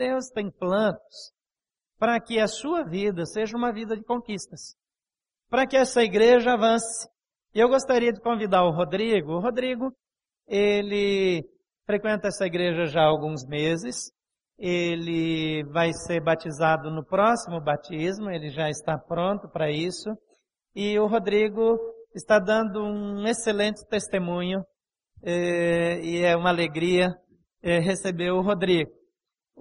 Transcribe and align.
Deus 0.00 0.30
tem 0.30 0.50
planos 0.50 1.30
para 1.98 2.18
que 2.18 2.40
a 2.40 2.48
sua 2.48 2.82
vida 2.82 3.26
seja 3.26 3.54
uma 3.54 3.70
vida 3.70 3.94
de 3.94 4.02
conquistas. 4.02 4.74
Para 5.50 5.66
que 5.66 5.76
essa 5.76 6.02
igreja 6.02 6.54
avance. 6.54 7.06
Eu 7.52 7.68
gostaria 7.68 8.10
de 8.10 8.18
convidar 8.18 8.64
o 8.64 8.70
Rodrigo. 8.70 9.32
O 9.32 9.40
Rodrigo, 9.40 9.92
ele 10.48 11.44
frequenta 11.84 12.28
essa 12.28 12.46
igreja 12.46 12.86
já 12.86 13.02
há 13.02 13.08
alguns 13.08 13.44
meses. 13.46 14.10
Ele 14.58 15.64
vai 15.64 15.92
ser 15.92 16.22
batizado 16.22 16.90
no 16.90 17.04
próximo 17.04 17.60
batismo, 17.60 18.30
ele 18.30 18.48
já 18.48 18.70
está 18.70 18.96
pronto 18.96 19.50
para 19.50 19.70
isso. 19.70 20.16
E 20.74 20.98
o 20.98 21.06
Rodrigo 21.06 21.78
está 22.14 22.38
dando 22.38 22.82
um 22.82 23.26
excelente 23.26 23.86
testemunho 23.86 24.64
é, 25.22 26.00
e 26.00 26.24
é 26.24 26.34
uma 26.34 26.48
alegria 26.48 27.14
é, 27.62 27.80
receber 27.80 28.30
o 28.30 28.40
Rodrigo. 28.40 28.99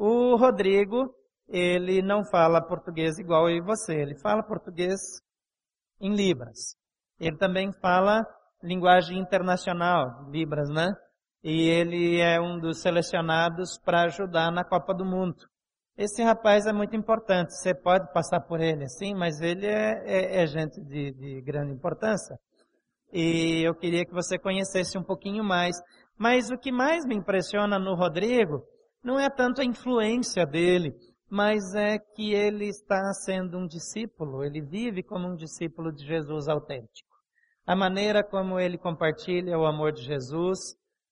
O 0.01 0.37
Rodrigo, 0.37 1.13
ele 1.45 2.01
não 2.01 2.23
fala 2.23 2.65
português 2.65 3.19
igual 3.19 3.49
eu 3.49 3.57
e 3.57 3.61
você, 3.61 3.93
ele 3.93 4.15
fala 4.15 4.41
português 4.41 4.97
em 5.99 6.15
Libras. 6.15 6.77
Ele 7.19 7.35
também 7.35 7.69
fala 7.81 8.25
linguagem 8.63 9.19
internacional, 9.19 10.23
Libras, 10.31 10.69
né? 10.69 10.87
E 11.43 11.67
ele 11.67 12.21
é 12.21 12.39
um 12.39 12.57
dos 12.57 12.81
selecionados 12.81 13.77
para 13.83 14.03
ajudar 14.03 14.49
na 14.53 14.63
Copa 14.63 14.93
do 14.93 15.03
Mundo. 15.03 15.35
Esse 15.97 16.23
rapaz 16.23 16.65
é 16.65 16.71
muito 16.71 16.95
importante, 16.95 17.51
você 17.51 17.75
pode 17.75 18.09
passar 18.13 18.39
por 18.39 18.61
ele 18.61 18.85
assim, 18.85 19.13
mas 19.13 19.41
ele 19.41 19.67
é, 19.67 20.01
é, 20.05 20.43
é 20.43 20.47
gente 20.47 20.79
de, 20.79 21.11
de 21.11 21.41
grande 21.41 21.73
importância. 21.73 22.39
E 23.11 23.67
eu 23.67 23.75
queria 23.75 24.05
que 24.05 24.13
você 24.13 24.39
conhecesse 24.39 24.97
um 24.97 25.03
pouquinho 25.03 25.43
mais. 25.43 25.75
Mas 26.17 26.49
o 26.49 26.57
que 26.57 26.71
mais 26.71 27.05
me 27.05 27.17
impressiona 27.17 27.77
no 27.77 27.95
Rodrigo 27.95 28.63
não 29.03 29.19
é 29.19 29.29
tanto 29.29 29.61
a 29.61 29.65
influência 29.65 30.45
dele, 30.45 30.93
mas 31.29 31.75
é 31.75 31.99
que 31.99 32.33
ele 32.33 32.67
está 32.67 33.13
sendo 33.13 33.57
um 33.57 33.67
discípulo, 33.67 34.43
ele 34.43 34.61
vive 34.61 35.03
como 35.03 35.27
um 35.27 35.35
discípulo 35.35 35.91
de 35.91 36.05
Jesus 36.05 36.47
autêntico. 36.47 37.09
A 37.65 37.75
maneira 37.75 38.23
como 38.23 38.59
ele 38.59 38.77
compartilha 38.77 39.57
o 39.57 39.65
amor 39.65 39.91
de 39.91 40.01
Jesus, 40.01 40.57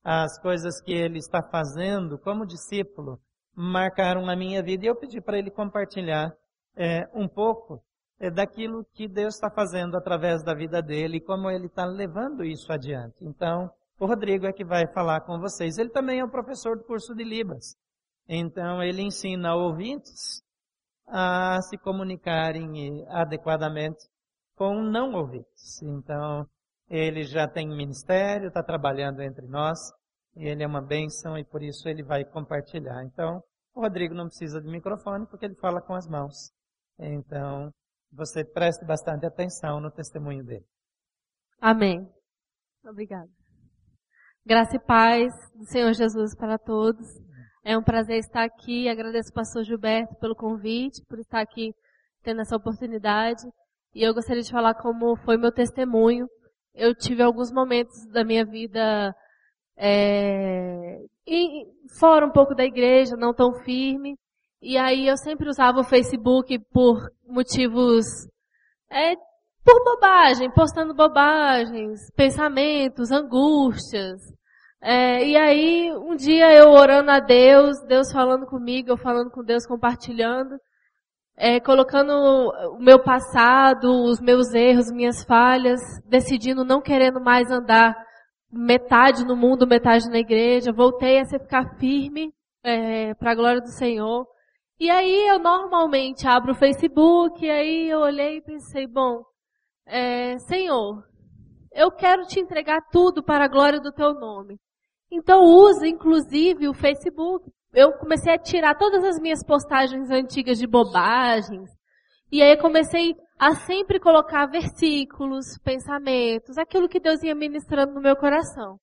as 0.04 0.40
coisas 0.42 0.82
que 0.82 0.92
ele 0.92 1.20
está 1.20 1.44
fazendo 1.44 2.18
como 2.18 2.48
discípulo, 2.48 3.20
marcaram 3.56 4.28
a 4.30 4.36
minha 4.36 4.64
vida 4.64 4.86
e 4.86 4.88
eu 4.88 4.96
pedi 4.96 5.22
para 5.22 5.38
ele 5.38 5.52
compartilhar 5.52 6.32
é, 6.76 7.08
um 7.14 7.28
pouco 7.28 7.84
é, 8.20 8.32
daquilo 8.32 8.86
que 8.94 9.08
Deus 9.08 9.36
está 9.36 9.50
fazendo 9.52 9.98
através 9.98 10.44
da 10.44 10.54
vida 10.54 10.82
dele 10.82 11.18
e 11.18 11.22
como 11.22 11.50
ele 11.50 11.68
está 11.68 11.86
levando 11.86 12.44
isso 12.44 12.72
adiante. 12.72 13.18
Então, 13.22 13.70
o 14.00 14.06
Rodrigo 14.06 14.46
é 14.46 14.54
que 14.54 14.64
vai 14.64 14.88
falar 14.88 15.22
com 15.22 15.40
vocês. 15.40 15.78
Ele 15.78 15.90
também 15.90 16.20
é 16.20 16.26
um 16.26 16.30
professor 16.30 16.78
do 16.78 16.84
curso 16.84 17.16
de 17.16 17.24
Libras. 17.24 17.76
Então, 18.28 18.84
ele 18.84 19.02
ensina 19.02 19.56
ouvintes 19.56 20.42
a 21.08 21.62
se 21.62 21.78
comunicarem 21.78 23.06
adequadamente 23.08 24.06
com 24.56 24.82
não 24.82 25.14
ouvintes. 25.14 25.82
Então, 25.82 26.46
ele 26.90 27.24
já 27.24 27.48
tem 27.48 27.68
ministério, 27.68 28.48
está 28.48 28.62
trabalhando 28.62 29.22
entre 29.22 29.48
nós, 29.48 29.80
e 30.36 30.48
ele 30.48 30.64
é 30.64 30.68
uma 30.68 30.82
bênção 30.82 31.38
e 31.38 31.46
por 31.46 31.64
isso 31.64 31.88
ele 31.88 32.04
vai 32.04 32.26
compartilhar. 32.26 33.04
Então, 33.04 33.42
o 33.74 33.82
Rodrigo 33.82 34.14
não 34.14 34.28
precisa 34.28 34.62
de 34.62 34.68
microfone 34.68 35.26
porque 35.28 35.46
ele 35.46 35.56
fala 35.56 35.82
com 35.82 35.94
as 35.94 36.08
mãos. 36.08 36.52
Então, 37.00 37.72
você 38.12 38.44
preste 38.44 38.86
bastante 38.86 39.26
atenção 39.26 39.80
no 39.80 39.92
testemunho 39.92 40.44
dele. 40.44 40.66
Amém. 41.60 42.08
Obrigada. 42.86 43.37
Graça 44.48 44.78
e 44.78 44.80
paz 44.80 45.34
do 45.54 45.66
Senhor 45.66 45.92
Jesus 45.92 46.34
para 46.34 46.58
todos. 46.58 47.06
É 47.66 47.78
um 47.78 47.84
prazer 47.84 48.20
estar 48.20 48.46
aqui. 48.46 48.88
Agradeço 48.88 49.28
ao 49.28 49.34
pastor 49.34 49.66
Gilberto 49.66 50.16
pelo 50.22 50.38
convite, 50.38 51.04
por 51.06 51.20
estar 51.20 51.42
aqui 51.42 51.74
tendo 52.24 52.40
essa 52.40 52.56
oportunidade. 52.56 53.42
E 53.94 54.02
eu 54.02 54.14
gostaria 54.14 54.42
de 54.42 54.50
falar 54.50 54.74
como 54.76 55.18
foi 55.18 55.36
meu 55.36 55.52
testemunho. 55.52 56.28
Eu 56.74 56.96
tive 56.96 57.22
alguns 57.22 57.52
momentos 57.52 58.08
da 58.14 58.24
minha 58.24 58.46
vida 58.46 59.14
é, 59.78 60.98
fora 62.00 62.26
um 62.26 62.32
pouco 62.32 62.56
da 62.56 62.64
igreja, 62.64 63.18
não 63.18 63.34
tão 63.34 63.52
firme. 63.66 64.16
E 64.62 64.78
aí 64.78 65.10
eu 65.10 65.18
sempre 65.18 65.50
usava 65.50 65.82
o 65.82 65.84
Facebook 65.84 66.58
por 66.72 66.96
motivos, 67.28 68.06
é, 68.90 69.14
por 69.62 69.84
bobagem, 69.84 70.50
postando 70.54 70.96
bobagens, 70.96 72.10
pensamentos, 72.16 73.12
angústias. 73.12 74.37
É, 74.82 75.26
e 75.28 75.36
aí, 75.36 75.92
um 75.92 76.16
dia 76.16 76.54
eu 76.54 76.70
orando 76.70 77.10
a 77.12 77.20
Deus, 77.20 77.82
Deus 77.88 78.12
falando 78.12 78.46
comigo, 78.46 78.92
eu 78.92 78.98
falando 78.98 79.32
com 79.32 79.44
Deus, 79.44 79.66
compartilhando, 79.66 80.60
é, 81.36 81.60
colocando 81.60 82.12
o 82.12 82.80
meu 82.80 83.02
passado, 83.04 83.90
os 84.06 84.20
meus 84.22 84.54
erros, 84.54 84.92
minhas 84.92 85.24
falhas, 85.24 85.82
decidindo 86.06 86.64
não 86.64 86.82
querendo 86.82 87.20
mais 87.20 87.52
andar 87.52 87.96
metade 88.52 89.26
no 89.26 89.36
mundo, 89.36 89.68
metade 89.68 90.10
na 90.10 90.20
igreja, 90.20 90.72
voltei 90.72 91.20
a 91.20 91.26
ficar 91.26 91.78
firme 91.78 92.32
é, 92.64 93.14
para 93.16 93.32
a 93.32 93.36
glória 93.36 93.62
do 93.62 93.72
Senhor. 93.72 94.28
E 94.80 94.90
aí 94.92 95.28
eu 95.28 95.40
normalmente 95.40 96.28
abro 96.28 96.52
o 96.52 96.56
Facebook, 96.56 97.44
e 97.44 97.50
aí 97.50 97.90
eu 97.90 98.00
olhei 98.00 98.38
e 98.38 98.42
pensei, 98.42 98.86
bom, 98.88 99.24
é, 99.88 100.38
Senhor, 100.40 101.04
eu 101.74 101.92
quero 101.92 102.24
te 102.28 102.40
entregar 102.40 102.82
tudo 102.92 103.24
para 103.24 103.46
a 103.46 103.50
glória 103.50 103.80
do 103.80 103.92
teu 103.92 104.14
nome. 104.14 104.60
Então 105.12 105.44
usa 105.44 105.88
inclusive 105.88 106.68
o 106.68 106.74
Facebook. 106.74 107.50
Eu 107.74 107.94
comecei 107.94 108.34
a 108.34 108.38
tirar 108.38 108.76
todas 108.76 109.04
as 109.04 109.20
minhas 109.20 109.44
postagens 109.46 110.10
antigas 110.10 110.58
de 110.58 110.68
bobagens. 110.68 111.70
E 112.32 112.42
aí 112.42 112.58
comecei 112.58 113.16
a 113.40 113.56
sempre 113.56 114.00
colocar 114.00 114.48
versículos, 114.48 115.58
pensamentos, 115.64 116.58
aquilo 116.58 116.90
que 116.90 117.00
Deus 117.00 117.22
ia 117.24 117.36
ministrando 117.36 117.94
no 117.94 118.02
meu 118.02 118.16
coração. 118.16 118.78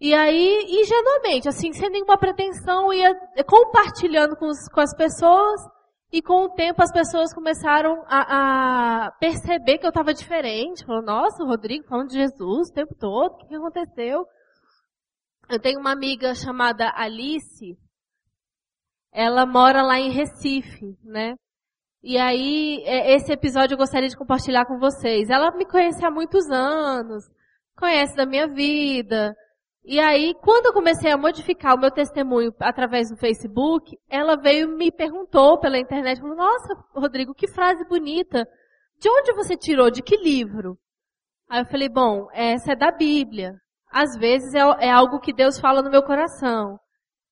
E 0.00 0.14
aí, 0.14 0.64
ingenuamente, 0.66 1.48
assim, 1.48 1.72
sem 1.72 1.90
nenhuma 1.90 2.16
pretensão, 2.16 2.90
ia 2.92 3.14
compartilhando 3.46 4.34
com, 4.34 4.46
os, 4.46 4.66
com 4.72 4.80
as 4.80 4.96
pessoas, 4.96 5.60
e 6.12 6.20
com 6.20 6.44
o 6.44 6.48
tempo 6.50 6.82
as 6.82 6.92
pessoas 6.92 7.32
começaram 7.32 8.02
a, 8.06 9.06
a 9.06 9.10
perceber 9.12 9.78
que 9.78 9.86
eu 9.86 9.90
estava 9.90 10.12
diferente. 10.12 10.84
Falou, 10.84 11.02
nossa, 11.02 11.42
o 11.42 11.46
Rodrigo 11.46 11.86
falando 11.86 12.08
de 12.08 12.18
Jesus 12.18 12.68
o 12.68 12.72
tempo 12.72 12.94
todo, 12.98 13.32
o 13.32 13.36
que, 13.36 13.46
que 13.46 13.54
aconteceu? 13.54 14.26
Eu 15.50 15.58
tenho 15.58 15.80
uma 15.80 15.92
amiga 15.92 16.34
chamada 16.34 16.92
Alice, 16.94 17.76
ela 19.12 19.44
mora 19.44 19.82
lá 19.82 19.98
em 19.98 20.10
Recife, 20.10 20.96
né? 21.02 21.34
E 22.02 22.16
aí, 22.16 22.82
é, 22.84 23.14
esse 23.14 23.32
episódio 23.32 23.74
eu 23.74 23.78
gostaria 23.78 24.08
de 24.08 24.16
compartilhar 24.16 24.64
com 24.64 24.78
vocês. 24.78 25.28
Ela 25.28 25.50
me 25.50 25.66
conhece 25.66 26.04
há 26.04 26.10
muitos 26.10 26.48
anos, 26.50 27.24
conhece 27.76 28.14
da 28.14 28.24
minha 28.24 28.46
vida, 28.46 29.34
e 29.84 29.98
aí, 29.98 30.34
quando 30.34 30.66
eu 30.66 30.72
comecei 30.72 31.10
a 31.10 31.16
modificar 31.16 31.74
o 31.74 31.80
meu 31.80 31.90
testemunho 31.90 32.54
através 32.60 33.08
do 33.08 33.16
Facebook, 33.16 33.98
ela 34.08 34.36
veio 34.36 34.70
e 34.70 34.76
me 34.76 34.92
perguntou 34.92 35.58
pela 35.58 35.78
internet, 35.78 36.20
falou, 36.20 36.36
nossa, 36.36 36.74
Rodrigo, 36.94 37.34
que 37.34 37.48
frase 37.48 37.84
bonita. 37.88 38.46
De 38.98 39.08
onde 39.08 39.32
você 39.32 39.56
tirou? 39.56 39.90
De 39.90 40.02
que 40.02 40.16
livro? 40.16 40.78
Aí 41.48 41.62
eu 41.62 41.66
falei, 41.66 41.88
bom, 41.88 42.28
essa 42.32 42.72
é 42.72 42.76
da 42.76 42.92
Bíblia. 42.92 43.54
Às 43.90 44.16
vezes 44.16 44.54
é, 44.54 44.60
é 44.86 44.90
algo 44.90 45.20
que 45.20 45.32
Deus 45.32 45.58
fala 45.58 45.82
no 45.82 45.90
meu 45.90 46.02
coração. 46.02 46.78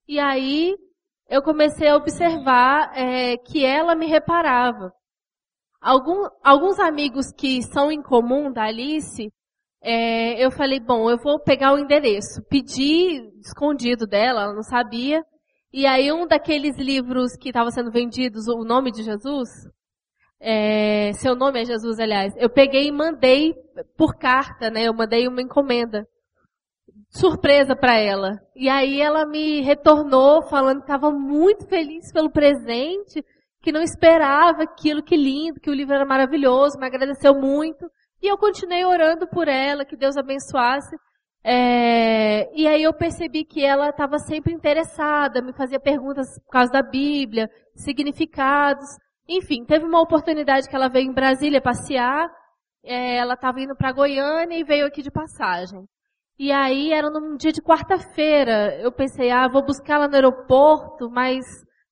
E 0.06 0.18
aí, 0.18 0.74
eu 1.28 1.42
comecei 1.42 1.88
a 1.88 1.96
observar 1.96 2.90
é, 2.96 3.36
que 3.36 3.64
ela 3.64 3.94
me 3.94 4.06
reparava. 4.06 4.92
Algum, 5.80 6.26
alguns 6.42 6.80
amigos 6.80 7.30
que 7.30 7.62
são 7.62 7.92
em 7.92 8.02
comum 8.02 8.50
da 8.50 8.64
Alice, 8.64 9.30
é, 9.80 10.44
eu 10.44 10.50
falei, 10.50 10.80
bom, 10.80 11.08
eu 11.08 11.18
vou 11.18 11.38
pegar 11.40 11.72
o 11.72 11.78
endereço. 11.78 12.42
Pedi 12.48 13.20
escondido 13.40 14.06
dela, 14.06 14.42
ela 14.42 14.54
não 14.54 14.62
sabia. 14.62 15.22
E 15.72 15.86
aí 15.86 16.10
um 16.10 16.26
daqueles 16.26 16.76
livros 16.78 17.36
que 17.36 17.50
estavam 17.50 17.70
sendo 17.70 17.92
vendidos, 17.92 18.48
o 18.48 18.64
nome 18.64 18.90
de 18.90 19.02
Jesus, 19.02 19.48
é, 20.40 21.12
seu 21.14 21.36
nome 21.36 21.60
é 21.60 21.64
Jesus, 21.64 21.98
aliás, 21.98 22.32
eu 22.36 22.48
peguei 22.48 22.86
e 22.86 22.92
mandei 22.92 23.54
por 23.96 24.16
carta, 24.16 24.70
né? 24.70 24.84
Eu 24.84 24.94
mandei 24.94 25.28
uma 25.28 25.42
encomenda. 25.42 26.06
Surpresa 27.10 27.74
para 27.74 27.96
ela. 27.98 28.38
E 28.54 28.68
aí 28.68 29.00
ela 29.00 29.26
me 29.26 29.60
retornou 29.62 30.42
falando 30.42 30.78
que 30.78 30.84
estava 30.84 31.10
muito 31.10 31.66
feliz 31.66 32.12
pelo 32.12 32.30
presente, 32.30 33.24
que 33.62 33.72
não 33.72 33.82
esperava 33.82 34.62
aquilo, 34.62 35.02
que 35.02 35.16
lindo, 35.16 35.60
que 35.60 35.70
o 35.70 35.74
livro 35.74 35.94
era 35.94 36.04
maravilhoso, 36.04 36.78
me 36.78 36.86
agradeceu 36.86 37.34
muito. 37.34 37.90
E 38.22 38.26
eu 38.26 38.36
continuei 38.36 38.84
orando 38.84 39.26
por 39.26 39.48
ela, 39.48 39.84
que 39.84 39.96
Deus 39.96 40.16
abençoasse. 40.16 40.96
É, 41.42 42.52
e 42.54 42.66
aí 42.66 42.82
eu 42.82 42.92
percebi 42.92 43.44
que 43.44 43.64
ela 43.64 43.88
estava 43.88 44.18
sempre 44.18 44.52
interessada, 44.52 45.40
me 45.40 45.52
fazia 45.52 45.80
perguntas 45.80 46.38
por 46.44 46.50
causa 46.50 46.70
da 46.70 46.82
Bíblia, 46.82 47.48
significados. 47.74 48.86
Enfim, 49.26 49.64
teve 49.64 49.84
uma 49.84 50.00
oportunidade 50.00 50.68
que 50.68 50.74
ela 50.74 50.88
veio 50.88 51.10
em 51.10 51.14
Brasília 51.14 51.60
passear. 51.60 52.28
É, 52.84 53.16
ela 53.16 53.34
estava 53.34 53.60
indo 53.60 53.76
para 53.76 53.92
Goiânia 53.92 54.58
e 54.58 54.64
veio 54.64 54.86
aqui 54.86 55.02
de 55.02 55.10
passagem. 55.10 55.86
E 56.38 56.52
aí 56.52 56.92
era 56.92 57.10
num 57.10 57.36
dia 57.36 57.50
de 57.50 57.60
quarta-feira. 57.60 58.80
Eu 58.80 58.92
pensei, 58.92 59.30
ah, 59.30 59.48
vou 59.48 59.64
buscar 59.64 59.94
ela 59.96 60.08
no 60.08 60.14
aeroporto, 60.14 61.10
mas 61.10 61.44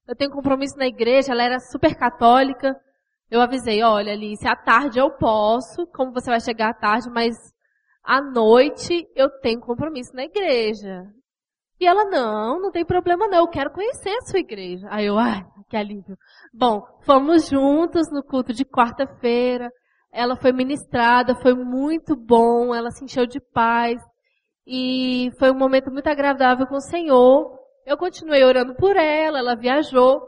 eu 0.06 0.14
tenho 0.14 0.30
compromisso 0.30 0.76
na 0.78 0.86
igreja, 0.86 1.32
ela 1.32 1.42
era 1.42 1.58
super 1.58 1.96
católica. 1.96 2.76
Eu 3.28 3.40
avisei, 3.40 3.82
olha 3.82 4.12
Alice, 4.12 4.46
à 4.46 4.54
tarde 4.54 5.00
eu 5.00 5.10
posso, 5.16 5.84
como 5.88 6.12
você 6.12 6.30
vai 6.30 6.40
chegar 6.40 6.70
à 6.70 6.74
tarde, 6.74 7.10
mas 7.10 7.34
à 8.04 8.22
noite 8.22 9.04
eu 9.16 9.28
tenho 9.40 9.60
compromisso 9.60 10.14
na 10.14 10.22
igreja. 10.22 11.02
E 11.80 11.86
ela, 11.86 12.04
não, 12.04 12.60
não 12.60 12.70
tem 12.70 12.84
problema 12.86 13.26
não, 13.26 13.38
eu 13.38 13.48
quero 13.48 13.72
conhecer 13.72 14.10
a 14.10 14.22
sua 14.22 14.38
igreja. 14.38 14.86
Aí 14.90 15.06
eu, 15.06 15.18
ai, 15.18 15.42
que 15.68 15.76
alívio. 15.76 16.16
Bom, 16.54 16.82
fomos 17.04 17.48
juntos 17.48 18.08
no 18.12 18.22
culto 18.22 18.52
de 18.52 18.64
quarta-feira. 18.64 19.70
Ela 20.12 20.36
foi 20.36 20.52
ministrada, 20.52 21.34
foi 21.34 21.52
muito 21.52 22.16
bom, 22.16 22.72
ela 22.72 22.90
se 22.92 23.04
encheu 23.04 23.26
de 23.26 23.40
paz. 23.52 24.00
E 24.66 25.30
foi 25.38 25.50
um 25.50 25.58
momento 25.58 25.90
muito 25.90 26.08
agradável 26.08 26.66
com 26.66 26.76
o 26.76 26.80
Senhor. 26.80 27.58
Eu 27.84 27.96
continuei 27.96 28.44
orando 28.44 28.74
por 28.74 28.96
ela, 28.96 29.38
ela 29.38 29.54
viajou. 29.54 30.26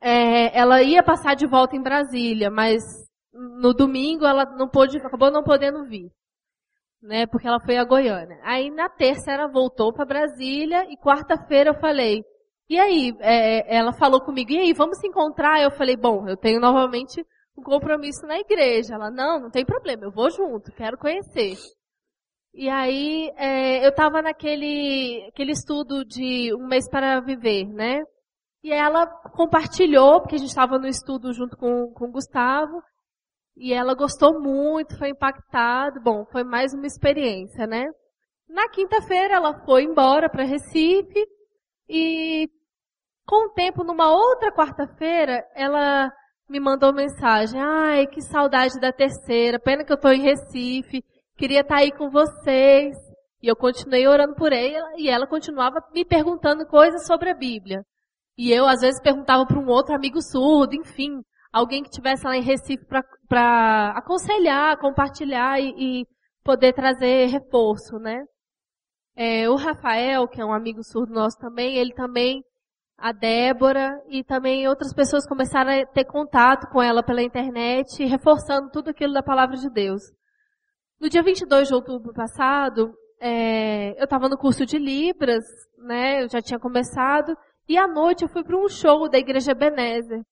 É, 0.00 0.56
ela 0.56 0.82
ia 0.82 1.02
passar 1.02 1.34
de 1.34 1.46
volta 1.46 1.74
em 1.76 1.82
Brasília, 1.82 2.50
mas 2.50 2.82
no 3.32 3.72
domingo 3.72 4.24
ela 4.24 4.44
não 4.56 4.68
pôde, 4.68 4.98
acabou 4.98 5.30
não 5.30 5.42
podendo 5.42 5.84
vir 5.84 6.10
né? 7.04 7.26
Porque 7.26 7.46
ela 7.46 7.60
foi 7.60 7.76
a 7.76 7.84
Goiânia. 7.84 8.38
Aí 8.42 8.70
na 8.70 8.88
terça 8.88 9.30
ela 9.30 9.46
voltou 9.46 9.92
para 9.92 10.06
Brasília 10.06 10.86
e 10.90 10.96
quarta-feira 10.96 11.70
eu 11.70 11.80
falei, 11.80 12.24
e 12.68 12.78
aí? 12.78 13.14
É, 13.20 13.76
ela 13.76 13.92
falou 13.92 14.20
comigo, 14.20 14.50
e 14.50 14.58
aí, 14.58 14.72
vamos 14.72 14.98
se 14.98 15.06
encontrar? 15.06 15.62
Eu 15.62 15.70
falei, 15.70 15.96
bom, 15.96 16.26
eu 16.26 16.36
tenho 16.36 16.58
novamente 16.58 17.24
um 17.56 17.62
compromisso 17.62 18.26
na 18.26 18.38
igreja. 18.38 18.94
Ela, 18.94 19.10
não, 19.10 19.38
não 19.38 19.50
tem 19.50 19.64
problema, 19.64 20.04
eu 20.04 20.10
vou 20.10 20.30
junto, 20.30 20.72
quero 20.72 20.96
conhecer. 20.96 21.56
E 22.54 22.70
aí 22.70 23.32
é, 23.36 23.84
eu 23.84 23.90
estava 23.90 24.22
naquele 24.22 25.26
aquele 25.28 25.52
estudo 25.52 26.04
de 26.04 26.54
um 26.54 26.68
mês 26.68 26.88
para 26.88 27.20
viver, 27.20 27.66
né? 27.66 28.00
E 28.62 28.72
ela 28.72 29.06
compartilhou, 29.06 30.20
porque 30.20 30.36
a 30.36 30.38
gente 30.38 30.48
estava 30.48 30.78
no 30.78 30.86
estudo 30.86 31.32
junto 31.32 31.56
com, 31.56 31.92
com 31.92 32.06
o 32.06 32.12
Gustavo, 32.12 32.80
e 33.56 33.74
ela 33.74 33.94
gostou 33.94 34.40
muito, 34.40 34.96
foi 34.96 35.10
impactada. 35.10 36.00
Bom, 36.00 36.24
foi 36.32 36.44
mais 36.44 36.72
uma 36.72 36.86
experiência, 36.86 37.66
né? 37.66 37.84
Na 38.48 38.68
quinta-feira 38.68 39.34
ela 39.34 39.64
foi 39.64 39.82
embora 39.82 40.30
para 40.30 40.44
Recife 40.44 41.26
e 41.88 42.48
com 43.26 43.46
o 43.48 43.52
tempo, 43.52 43.82
numa 43.82 44.12
outra 44.12 44.52
quarta-feira, 44.52 45.44
ela 45.54 46.12
me 46.48 46.60
mandou 46.60 46.92
mensagem. 46.92 47.60
Ai, 47.60 48.06
que 48.06 48.20
saudade 48.20 48.78
da 48.78 48.92
terceira. 48.92 49.58
Pena 49.58 49.84
que 49.84 49.92
eu 49.92 49.96
estou 49.96 50.12
em 50.12 50.22
Recife. 50.22 51.02
Queria 51.36 51.60
estar 51.60 51.76
aí 51.76 51.92
com 51.92 52.10
vocês. 52.10 52.96
E 53.42 53.48
eu 53.48 53.56
continuei 53.56 54.06
orando 54.06 54.34
por 54.34 54.52
ela 54.52 54.92
e 54.96 55.08
ela 55.08 55.26
continuava 55.26 55.82
me 55.92 56.04
perguntando 56.04 56.66
coisas 56.66 57.06
sobre 57.06 57.30
a 57.30 57.34
Bíblia. 57.34 57.84
E 58.38 58.50
eu, 58.50 58.66
às 58.66 58.80
vezes, 58.80 59.00
perguntava 59.00 59.46
para 59.46 59.58
um 59.58 59.68
outro 59.68 59.94
amigo 59.94 60.20
surdo, 60.22 60.74
enfim 60.74 61.20
alguém 61.54 61.84
que 61.84 61.90
tivesse 61.90 62.26
lá 62.26 62.36
em 62.36 62.42
Recife 62.42 62.84
para 63.28 63.90
aconselhar, 63.96 64.76
compartilhar 64.78 65.60
e, 65.60 65.72
e, 65.78 66.06
poder 66.42 66.74
trazer 66.74 67.26
reforço, 67.26 67.96
né? 67.98 68.24
É, 69.16 69.48
o 69.48 69.54
Rafael, 69.54 70.26
que 70.26 70.40
é 70.40 70.44
um 70.44 70.52
amigo 70.52 70.82
surdo 70.82 71.14
nosso 71.14 71.38
também, 71.38 71.76
ele 71.76 71.94
também, 71.94 72.42
a 72.98 73.12
Débora 73.12 74.02
e 74.08 74.24
também 74.24 74.66
outras 74.66 74.92
pessoas 74.92 75.26
começaram 75.26 75.70
a 75.70 75.86
ter 75.86 76.04
contato 76.04 76.68
com 76.70 76.82
ela 76.82 77.04
pela 77.04 77.22
internet, 77.22 78.04
reforçando 78.04 78.68
tudo 78.70 78.90
aquilo 78.90 79.14
da 79.14 79.22
palavra 79.22 79.56
de 79.56 79.70
Deus. 79.70 80.02
No 81.00 81.08
dia 81.08 81.22
22 81.22 81.68
de 81.68 81.74
outubro 81.74 82.12
passado, 82.12 82.94
é, 83.20 83.98
eu 83.98 84.04
estava 84.04 84.28
no 84.28 84.36
curso 84.36 84.64
de 84.64 84.78
Libras, 84.78 85.44
né? 85.78 86.22
Eu 86.22 86.28
já 86.28 86.40
tinha 86.40 86.58
começado. 86.58 87.36
E 87.68 87.76
à 87.78 87.86
noite 87.88 88.22
eu 88.22 88.28
fui 88.28 88.44
para 88.44 88.56
um 88.56 88.68
show 88.68 89.08
da 89.08 89.18
Igreja 89.18 89.54
Benézer. 89.54 90.22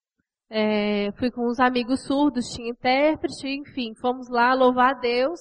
É, 0.50 1.10
fui 1.12 1.30
com 1.30 1.48
uns 1.48 1.58
amigos 1.58 2.04
surdos, 2.04 2.52
tinha 2.52 2.70
intérprete, 2.70 3.48
enfim, 3.48 3.94
fomos 3.94 4.28
lá 4.28 4.52
louvar 4.52 4.90
a 4.90 4.98
Deus. 4.98 5.40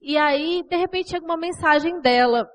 E 0.00 0.18
aí, 0.18 0.62
de 0.62 0.76
repente, 0.76 1.10
chega 1.10 1.24
uma 1.24 1.36
mensagem 1.36 2.00
dela. 2.00 2.46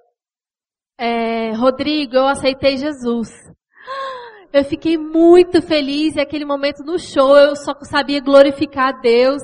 É, 0.97 1.51
Rodrigo, 1.53 2.15
eu 2.15 2.27
aceitei 2.27 2.77
Jesus. 2.77 3.29
Eu 4.53 4.63
fiquei 4.63 4.97
muito 4.97 5.61
feliz 5.61 6.15
e 6.15 6.21
aquele 6.21 6.45
momento 6.45 6.81
no 6.81 6.97
show 6.97 7.37
eu 7.37 7.57
só 7.57 7.73
sabia 7.81 8.21
glorificar 8.21 8.95
a 8.95 9.01
Deus 9.01 9.43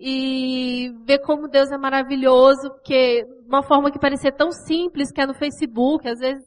e 0.00 0.90
ver 1.04 1.18
como 1.18 1.46
Deus 1.46 1.70
é 1.70 1.76
maravilhoso, 1.76 2.70
porque 2.70 3.22
uma 3.46 3.62
forma 3.62 3.90
que 3.90 3.98
parecia 3.98 4.32
tão 4.32 4.50
simples, 4.50 5.12
que 5.12 5.20
é 5.20 5.26
no 5.26 5.34
Facebook, 5.34 6.08
às 6.08 6.18
vezes 6.18 6.42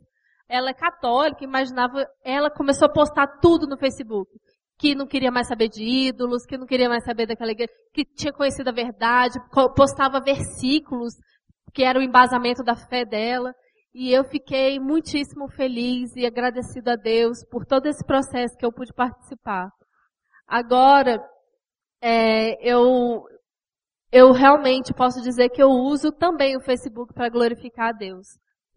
ela 0.50 0.72
é 0.72 0.74
católica, 0.74 1.44
imaginava, 1.44 2.08
ela 2.24 2.50
começou 2.50 2.88
a 2.88 2.92
postar 2.92 3.28
tudo 3.40 3.68
no 3.68 3.78
Facebook 3.78 4.30
que 4.80 4.96
não 4.96 5.06
queria 5.06 5.32
mais 5.32 5.48
saber 5.48 5.70
de 5.70 5.84
ídolos, 5.84 6.46
que 6.46 6.58
não 6.58 6.66
queria 6.66 6.90
mais 6.90 7.06
saber 7.06 7.28
daquela 7.28 7.52
igreja, 7.52 7.72
que 7.94 8.04
tinha 8.04 8.34
conhecido 8.34 8.70
a 8.70 8.74
verdade, 8.74 9.40
postava 9.76 10.20
versículos 10.20 11.14
que 11.74 11.84
era 11.84 12.00
o 12.00 12.02
embasamento 12.02 12.64
da 12.64 12.76
fé 12.76 13.06
dela. 13.06 13.54
E 13.94 14.12
eu 14.12 14.24
fiquei 14.24 14.80
muitíssimo 14.80 15.48
feliz 15.50 16.16
e 16.16 16.26
agradecido 16.26 16.90
a 16.90 16.96
Deus 16.96 17.46
por 17.50 17.66
todo 17.66 17.86
esse 17.86 18.04
processo 18.04 18.58
que 18.58 18.66
eu 18.66 18.74
pude 18.74 18.92
participar. 18.94 19.70
Agora, 20.48 21.24
é, 22.02 22.58
eu, 22.62 23.24
eu 24.13 24.31
realmente 24.31 24.94
posso 24.94 25.21
dizer 25.21 25.50
que 25.50 25.62
eu 25.62 25.69
uso 25.69 26.12
também 26.12 26.56
o 26.56 26.62
Facebook 26.62 27.13
para 27.13 27.30
glorificar 27.30 27.89
a 27.89 27.92
Deus 27.92 28.27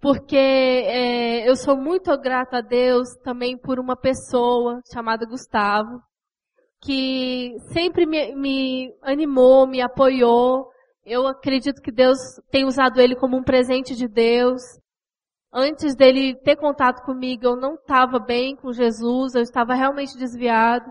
porque 0.00 0.36
é, 0.36 1.48
eu 1.48 1.56
sou 1.56 1.76
muito 1.76 2.16
grata 2.18 2.58
a 2.58 2.60
Deus 2.60 3.08
também 3.24 3.56
por 3.58 3.78
uma 3.78 3.96
pessoa 3.96 4.80
chamada 4.92 5.26
Gustavo, 5.26 6.00
que 6.82 7.56
sempre 7.72 8.06
me, 8.06 8.34
me 8.36 8.94
animou, 9.02 9.66
me 9.66 9.80
apoiou. 9.80 10.68
Eu 11.04 11.26
acredito 11.26 11.80
que 11.80 11.90
Deus 11.90 12.18
tem 12.50 12.64
usado 12.64 13.00
ele 13.00 13.16
como 13.16 13.36
um 13.36 13.42
presente 13.42 13.96
de 13.96 14.06
Deus. 14.06 14.60
Antes 15.52 15.96
dele 15.96 16.36
ter 16.42 16.56
contato 16.56 17.02
comigo, 17.04 17.44
eu 17.44 17.56
não 17.56 17.74
estava 17.74 18.18
bem 18.18 18.54
com 18.54 18.72
Jesus, 18.72 19.34
eu 19.34 19.42
estava 19.42 19.74
realmente 19.74 20.16
desviado. 20.16 20.88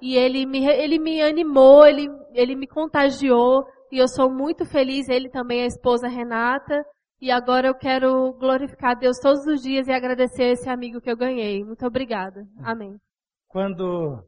E 0.00 0.16
ele 0.16 0.46
me, 0.46 0.66
ele 0.66 0.98
me 0.98 1.22
animou, 1.22 1.86
ele, 1.86 2.08
ele 2.32 2.56
me 2.56 2.66
contagiou. 2.66 3.64
E 3.90 3.98
eu 3.98 4.08
sou 4.08 4.30
muito 4.30 4.64
feliz, 4.64 5.08
ele 5.08 5.30
também, 5.30 5.62
a 5.62 5.66
esposa 5.66 6.08
Renata. 6.08 6.84
E 7.20 7.30
agora 7.30 7.68
eu 7.68 7.74
quero 7.74 8.32
glorificar 8.34 8.90
a 8.90 8.94
Deus 8.94 9.18
todos 9.18 9.46
os 9.46 9.62
dias 9.62 9.86
e 9.86 9.92
agradecer 9.92 10.52
esse 10.52 10.68
amigo 10.68 11.00
que 11.00 11.10
eu 11.10 11.16
ganhei. 11.16 11.64
Muito 11.64 11.86
obrigada. 11.86 12.46
Amém. 12.62 13.00
Quando, 13.48 14.22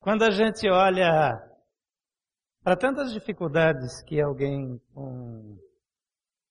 quando 0.00 0.22
a 0.22 0.30
gente 0.30 0.68
olha 0.70 1.38
para 2.62 2.76
tantas 2.76 3.12
dificuldades 3.12 4.02
que 4.04 4.20
alguém 4.22 4.80
com 4.94 5.58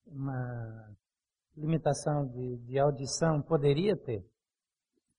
uma 0.05 0.93
limitação 1.57 2.27
de, 2.27 2.57
de 2.57 2.77
audição 2.77 3.41
poderia 3.41 3.95
ter, 3.97 4.23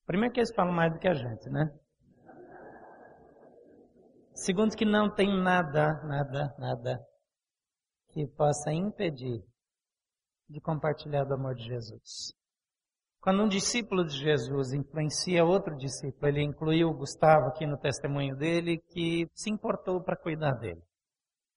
primeiro 0.07 0.33
que 0.33 0.41
eles 0.41 0.55
falam 0.55 0.73
mais 0.73 0.93
do 0.93 1.01
que 1.01 1.09
a 1.09 1.15
gente, 1.15 1.51
né? 1.51 1.73
Segundo 4.35 4.77
que 4.77 4.85
não 4.85 5.13
tem 5.13 5.29
nada, 5.43 6.01
nada, 6.05 6.55
nada 6.59 7.14
que 8.15 8.29
possa 8.29 8.73
impedir 8.73 9.43
de 10.49 10.61
compartilhar 10.61 11.25
do 11.25 11.35
amor 11.35 11.57
de 11.57 11.65
Jesus. 11.65 12.33
Quando 13.21 13.43
um 13.43 13.49
discípulo 13.49 14.05
de 14.05 14.17
Jesus 14.17 14.73
influencia 14.73 15.45
outro 15.45 15.77
discípulo, 15.77 16.29
ele 16.29 16.43
incluiu 16.43 16.89
o 16.89 16.97
Gustavo 16.97 17.47
aqui 17.47 17.67
no 17.67 17.77
testemunho 17.77 18.37
dele, 18.37 18.79
que 18.91 19.27
se 19.35 19.51
importou 19.51 20.01
para 20.01 20.17
cuidar 20.17 20.53
dele. 20.53 20.81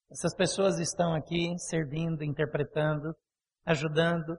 Essas 0.09 0.33
pessoas 0.33 0.79
estão 0.79 1.13
aqui 1.13 1.53
servindo, 1.59 2.23
interpretando, 2.23 3.13
ajudando, 3.65 4.37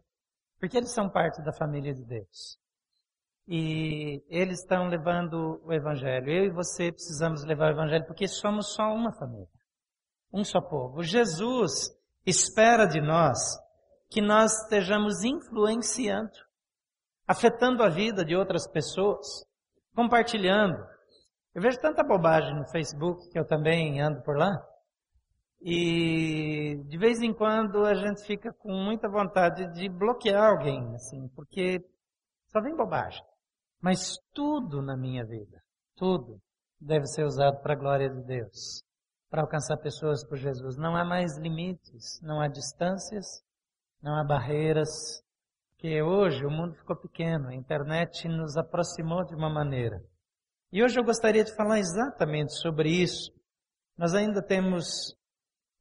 porque 0.58 0.78
eles 0.78 0.90
são 0.90 1.08
parte 1.08 1.40
da 1.44 1.52
família 1.52 1.94
de 1.94 2.02
Deus. 2.04 2.58
E 3.46 4.24
eles 4.28 4.60
estão 4.60 4.88
levando 4.88 5.60
o 5.64 5.72
Evangelho. 5.72 6.30
Eu 6.30 6.44
e 6.46 6.50
você 6.50 6.90
precisamos 6.90 7.44
levar 7.44 7.68
o 7.68 7.74
Evangelho 7.74 8.06
porque 8.06 8.26
somos 8.26 8.74
só 8.74 8.92
uma 8.92 9.12
família, 9.12 9.46
um 10.32 10.42
só 10.42 10.60
povo. 10.60 11.02
Jesus 11.02 11.97
espera 12.28 12.86
de 12.86 13.00
nós 13.00 13.38
que 14.10 14.20
nós 14.20 14.52
estejamos 14.62 15.24
influenciando, 15.24 16.30
afetando 17.26 17.82
a 17.82 17.88
vida 17.88 18.24
de 18.24 18.34
outras 18.34 18.66
pessoas, 18.66 19.26
compartilhando. 19.94 20.78
Eu 21.54 21.62
vejo 21.62 21.78
tanta 21.80 22.02
bobagem 22.02 22.54
no 22.54 22.68
Facebook, 22.70 23.30
que 23.30 23.38
eu 23.38 23.46
também 23.46 24.00
ando 24.00 24.22
por 24.22 24.36
lá, 24.36 24.56
e 25.60 26.76
de 26.86 26.98
vez 26.98 27.20
em 27.20 27.34
quando 27.34 27.84
a 27.84 27.94
gente 27.94 28.24
fica 28.24 28.52
com 28.52 28.72
muita 28.72 29.08
vontade 29.08 29.66
de 29.72 29.88
bloquear 29.88 30.50
alguém, 30.50 30.94
assim, 30.94 31.28
porque 31.34 31.84
só 32.46 32.60
vem 32.60 32.76
bobagem. 32.76 33.22
Mas 33.80 34.18
tudo 34.32 34.80
na 34.80 34.96
minha 34.96 35.24
vida, 35.24 35.60
tudo, 35.96 36.40
deve 36.80 37.06
ser 37.06 37.24
usado 37.24 37.60
para 37.60 37.74
a 37.74 37.78
glória 37.78 38.08
de 38.08 38.22
Deus, 38.24 38.82
para 39.30 39.42
alcançar 39.42 39.76
pessoas 39.76 40.26
por 40.26 40.36
Jesus. 40.36 40.76
Não 40.76 40.96
há 40.96 41.04
mais 41.04 41.36
limites, 41.38 42.20
não 42.22 42.40
há 42.40 42.48
distâncias, 42.48 43.26
não 44.02 44.14
há 44.14 44.24
barreiras, 44.24 44.88
que 45.78 46.02
hoje 46.02 46.44
o 46.44 46.50
mundo 46.50 46.74
ficou 46.74 46.96
pequeno, 46.96 47.48
a 47.48 47.54
internet 47.54 48.26
nos 48.26 48.56
aproximou 48.56 49.24
de 49.24 49.34
uma 49.34 49.48
maneira. 49.48 50.02
E 50.72 50.82
hoje 50.82 50.98
eu 50.98 51.04
gostaria 51.04 51.44
de 51.44 51.54
falar 51.54 51.78
exatamente 51.78 52.52
sobre 52.54 52.90
isso. 52.90 53.32
Nós 53.96 54.14
ainda 54.14 54.42
temos 54.42 55.16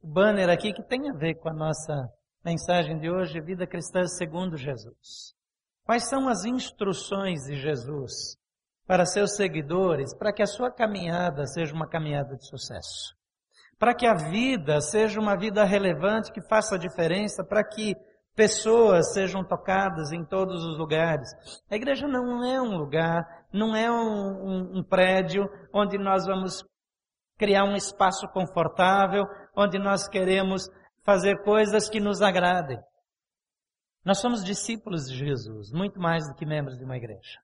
o 0.02 0.08
banner 0.08 0.50
aqui 0.50 0.72
que 0.72 0.84
tem 0.84 1.10
a 1.10 1.14
ver 1.14 1.36
com 1.36 1.50
a 1.50 1.54
nossa 1.54 2.10
mensagem 2.46 2.98
de 3.00 3.10
hoje, 3.10 3.42
Vida 3.42 3.66
Cristã 3.66 4.06
segundo 4.06 4.56
Jesus. 4.56 5.36
Quais 5.84 6.08
são 6.08 6.30
as 6.30 6.46
instruções 6.46 7.46
de 7.46 7.56
Jesus 7.56 8.38
para 8.86 9.06
seus 9.06 9.36
seguidores 9.36 10.16
para 10.16 10.32
que 10.32 10.44
a 10.44 10.48
sua 10.48 10.72
caminhada 10.72 11.46
seja 11.48 11.74
uma 11.74 11.90
caminhada 11.90 12.36
de 12.36 12.48
sucesso? 12.48 13.17
Para 13.80 13.94
que 13.94 14.08
a 14.08 14.16
vida 14.16 14.82
seja 14.82 15.20
uma 15.20 15.38
vida 15.38 15.64
relevante 15.64 16.32
que 16.32 16.42
faça 16.48 16.80
diferença, 16.80 17.44
para 17.44 17.64
que 17.64 17.96
pessoas 18.36 19.14
sejam 19.14 19.44
tocadas 19.44 20.12
em 20.12 20.24
todos 20.24 20.64
os 20.64 20.78
lugares. 20.78 21.28
A 21.70 21.76
igreja 21.76 22.08
não 22.08 22.44
é 22.44 22.62
um 22.62 22.78
lugar, 22.78 23.24
não 23.52 23.76
é 23.76 23.92
um, 23.92 23.96
um, 23.96 24.80
um 24.80 24.84
prédio 24.84 25.50
onde 25.74 25.98
nós 25.98 26.26
vamos 26.26 26.64
criar 27.38 27.64
um 27.64 27.76
espaço 27.76 28.28
confortável, 28.30 29.24
onde 29.56 29.80
nós 29.80 30.08
queremos 30.08 30.68
fazer 31.04 31.42
coisas 31.44 31.90
que 31.90 32.00
nos 32.00 32.22
agradem. 32.22 32.80
Nós 34.04 34.20
somos 34.20 34.44
discípulos 34.44 35.08
de 35.08 35.18
Jesus, 35.18 35.72
muito 35.72 36.00
mais 36.00 36.28
do 36.28 36.36
que 36.36 36.46
membros 36.46 36.78
de 36.78 36.84
uma 36.84 36.98
igreja. 36.98 37.40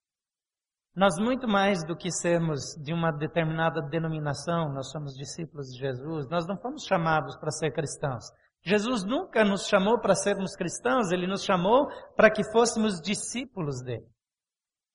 Nós, 0.96 1.18
muito 1.18 1.48
mais 1.48 1.84
do 1.84 1.96
que 1.96 2.12
sermos 2.12 2.76
de 2.84 2.94
uma 2.94 3.12
determinada 3.12 3.82
denominação, 3.82 4.72
nós 4.72 4.92
somos 4.92 5.16
discípulos 5.16 5.68
de 5.74 5.80
Jesus, 5.80 6.30
nós 6.30 6.46
não 6.46 6.56
fomos 6.56 6.84
chamados 6.84 7.36
para 7.38 7.50
ser 7.50 7.72
cristãos. 7.72 8.26
Jesus 8.64 9.04
nunca 9.04 9.44
nos 9.44 9.66
chamou 9.68 10.00
para 10.00 10.14
sermos 10.14 10.56
cristãos, 10.56 11.12
ele 11.12 11.26
nos 11.26 11.44
chamou 11.44 11.88
para 12.16 12.30
que 12.30 12.44
fôssemos 12.52 13.02
discípulos 13.02 13.82
dele. 13.82 14.06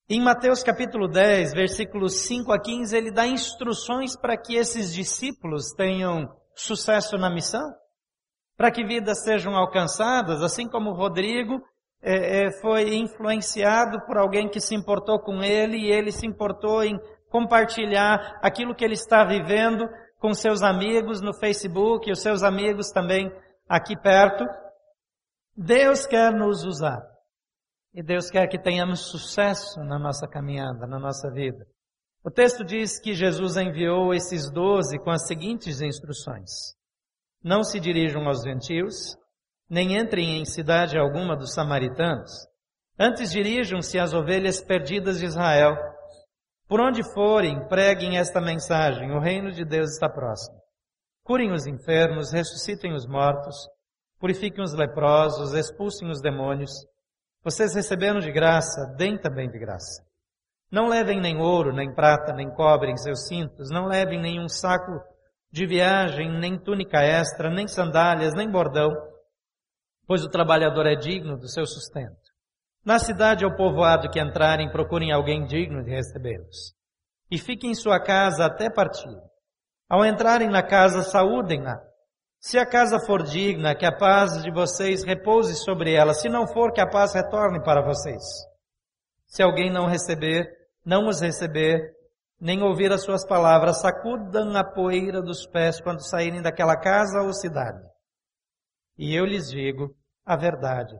Em 0.09 0.23
Mateus 0.23 0.62
capítulo 0.62 1.09
10, 1.09 1.52
versículos 1.52 2.21
5 2.21 2.52
a 2.52 2.61
15, 2.61 2.97
ele 2.97 3.11
dá 3.11 3.26
instruções 3.26 4.17
para 4.17 4.38
que 4.38 4.55
esses 4.55 4.95
discípulos 4.95 5.73
tenham 5.76 6.28
sucesso 6.55 7.19
na 7.19 7.28
missão, 7.28 7.69
para 8.57 8.71
que 8.71 8.85
vidas 8.85 9.25
sejam 9.25 9.57
alcançadas, 9.57 10.43
assim 10.43 10.69
como 10.69 10.95
Rodrigo 10.95 11.61
é, 12.02 12.45
é, 12.45 12.50
foi 12.61 12.95
influenciado 12.97 14.00
por 14.07 14.17
alguém 14.17 14.49
que 14.49 14.61
se 14.61 14.75
importou 14.75 15.19
com 15.19 15.43
ele 15.43 15.76
e 15.76 15.90
ele 15.90 16.12
se 16.12 16.26
importou 16.26 16.83
em 16.83 16.99
compartilhar 17.28 18.38
aquilo 18.43 18.75
que 18.75 18.85
ele 18.85 18.95
está 18.95 19.25
vivendo 19.25 19.88
com 20.19 20.33
seus 20.33 20.62
amigos 20.62 21.21
no 21.21 21.35
Facebook 21.35 22.09
e 22.09 22.12
os 22.12 22.21
seus 22.23 22.43
amigos 22.43 22.90
também 22.90 23.31
aqui 23.69 23.97
perto. 23.97 24.45
Deus 25.57 26.07
quer 26.07 26.33
nos 26.33 26.64
usar. 26.64 27.02
E 27.93 28.02
Deus 28.02 28.31
quer 28.31 28.47
que 28.47 28.59
tenhamos 28.59 29.11
sucesso 29.11 29.81
na 29.81 29.99
nossa 29.99 30.28
caminhada, 30.28 30.87
na 30.87 30.99
nossa 30.99 31.31
vida. 31.31 31.67
O 32.25 32.31
texto 32.31 32.64
diz 32.64 33.00
que 33.00 33.14
Jesus 33.14 33.57
enviou 33.57 34.12
esses 34.12 34.50
doze 34.50 34.99
com 34.99 35.11
as 35.11 35.26
seguintes 35.26 35.81
instruções. 35.81 36.76
Não 37.43 37.62
se 37.62 37.81
dirijam 37.81 38.26
aos 38.26 38.43
gentios, 38.43 39.17
nem 39.69 39.97
entrem 39.97 40.41
em 40.41 40.45
cidade 40.45 40.99
alguma 40.99 41.37
dos 41.37 41.53
samaritanos. 41.53 42.33
Antes 42.99 43.31
dirijam-se 43.31 43.99
às 43.99 44.13
ovelhas 44.13 44.61
perdidas 44.61 45.19
de 45.19 45.27
Israel. 45.27 45.77
Por 46.67 46.81
onde 46.81 47.03
forem, 47.13 47.67
preguem 47.69 48.19
esta 48.19 48.41
mensagem: 48.41 49.11
o 49.13 49.21
reino 49.21 49.53
de 49.53 49.65
Deus 49.65 49.93
está 49.93 50.09
próximo. 50.09 50.59
Curem 51.23 51.53
os 51.53 51.67
enfermos, 51.67 52.33
ressuscitem 52.33 52.95
os 52.95 53.07
mortos, 53.07 53.55
purifiquem 54.19 54.65
os 54.65 54.73
leprosos, 54.73 55.53
expulsem 55.53 56.09
os 56.11 56.21
demônios. 56.21 56.71
Vocês 57.45 57.75
receberam 57.75 58.19
de 58.19 58.33
graça, 58.33 58.95
deem 58.97 59.19
também 59.19 59.49
de 59.49 59.59
graça. 59.59 60.03
Não 60.71 60.89
levem 60.89 61.21
nem 61.21 61.39
ouro, 61.39 61.73
nem 61.73 61.95
prata, 61.95 62.33
nem 62.33 62.51
cobre 62.51 62.91
em 62.91 62.97
seus 62.97 63.27
cintos, 63.27 63.71
não 63.71 63.87
levem 63.87 64.21
nenhum 64.21 64.49
saco 64.49 65.01
de 65.51 65.67
viagem, 65.67 66.39
nem 66.39 66.59
túnica 66.59 66.99
extra, 66.99 67.49
nem 67.49 67.67
sandálias, 67.67 68.35
nem 68.35 68.51
bordão, 68.51 68.91
pois 70.09 70.25
o 70.25 70.31
trabalhador 70.31 70.87
é 70.87 70.97
digno 70.97 71.37
do 71.37 71.47
seu 71.50 71.67
sustento. 71.67 72.17
Na 72.83 72.99
cidade 72.99 73.45
ou 73.45 73.55
povoado 73.55 74.09
que 74.09 74.19
entrarem, 74.19 74.71
procurem 74.71 75.12
alguém 75.12 75.45
digno 75.45 75.85
de 75.85 75.91
recebê-los. 75.91 76.75
E 77.31 77.38
fiquem 77.38 77.73
em 77.73 77.75
sua 77.75 78.03
casa 78.03 78.47
até 78.47 78.71
partir. 78.71 79.15
Ao 79.87 80.07
entrarem 80.07 80.49
na 80.49 80.62
casa, 80.62 81.03
saúdem-na. 81.03 81.79
Se 82.41 82.59
a 82.59 82.65
casa 82.65 82.99
for 83.05 83.23
digna, 83.23 83.75
que 83.75 83.85
a 83.85 83.95
paz 83.95 84.43
de 84.43 84.50
vocês 84.50 85.05
repouse 85.05 85.55
sobre 85.57 85.93
ela. 85.93 86.15
Se 86.15 86.31
não 86.31 86.47
for, 86.47 86.73
que 86.73 86.81
a 86.81 86.88
paz 86.88 87.12
retorne 87.12 87.62
para 87.62 87.85
vocês. 87.85 88.23
Se 89.27 89.43
alguém 89.43 89.71
não 89.71 89.87
receber, 89.87 90.49
não 90.87 91.07
os 91.07 91.21
receber, 91.21 91.83
nem 92.41 92.62
ouvir 92.62 92.91
as 92.93 93.03
suas 93.03 93.27
palavras, 93.27 93.83
sacudam 93.83 94.57
a 94.57 94.65
poeira 94.65 95.21
dos 95.21 95.47
pés 95.47 95.83
quando 95.83 96.00
saírem 96.00 96.41
daquela 96.41 96.79
casa 96.79 97.21
ou 97.21 97.35
cidade. 97.35 97.83
E 98.97 99.15
eu 99.15 99.27
lhes 99.27 99.50
digo 99.50 99.98
a 100.28 100.37
verdade. 100.37 100.94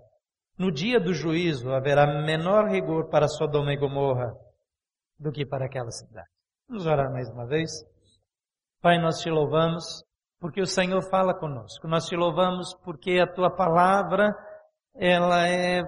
No 0.59 0.73
dia 0.73 0.99
do 0.99 1.13
juízo 1.13 1.71
haverá 1.71 2.07
menor 2.25 2.67
rigor 2.67 3.11
para 3.11 3.29
Sodoma 3.29 3.75
e 3.75 3.77
Gomorra 3.77 4.33
do 5.19 5.31
que 5.31 5.45
para 5.45 5.67
aquela 5.67 5.91
cidade. 5.91 6.27
Vamos 6.67 6.87
orar 6.87 7.13
mais 7.13 7.29
uma 7.29 7.47
vez. 7.47 7.71
Pai, 8.81 8.99
nós 8.99 9.21
te 9.21 9.29
louvamos 9.29 10.03
porque 10.41 10.63
o 10.63 10.67
Senhor 10.67 11.03
fala 11.11 11.39
conosco. 11.39 11.87
Nós 11.87 12.07
te 12.07 12.17
louvamos 12.17 12.75
porque 12.83 13.21
a 13.21 13.31
tua 13.31 13.55
palavra, 13.55 14.35
ela 14.95 15.47
é 15.47 15.83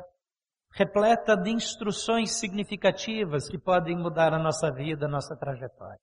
repleta 0.75 1.35
de 1.35 1.51
instruções 1.51 2.39
significativas 2.39 3.49
que 3.49 3.59
podem 3.59 3.97
mudar 3.97 4.35
a 4.35 4.39
nossa 4.39 4.71
vida, 4.71 5.07
a 5.07 5.11
nossa 5.11 5.35
trajetória. 5.35 5.99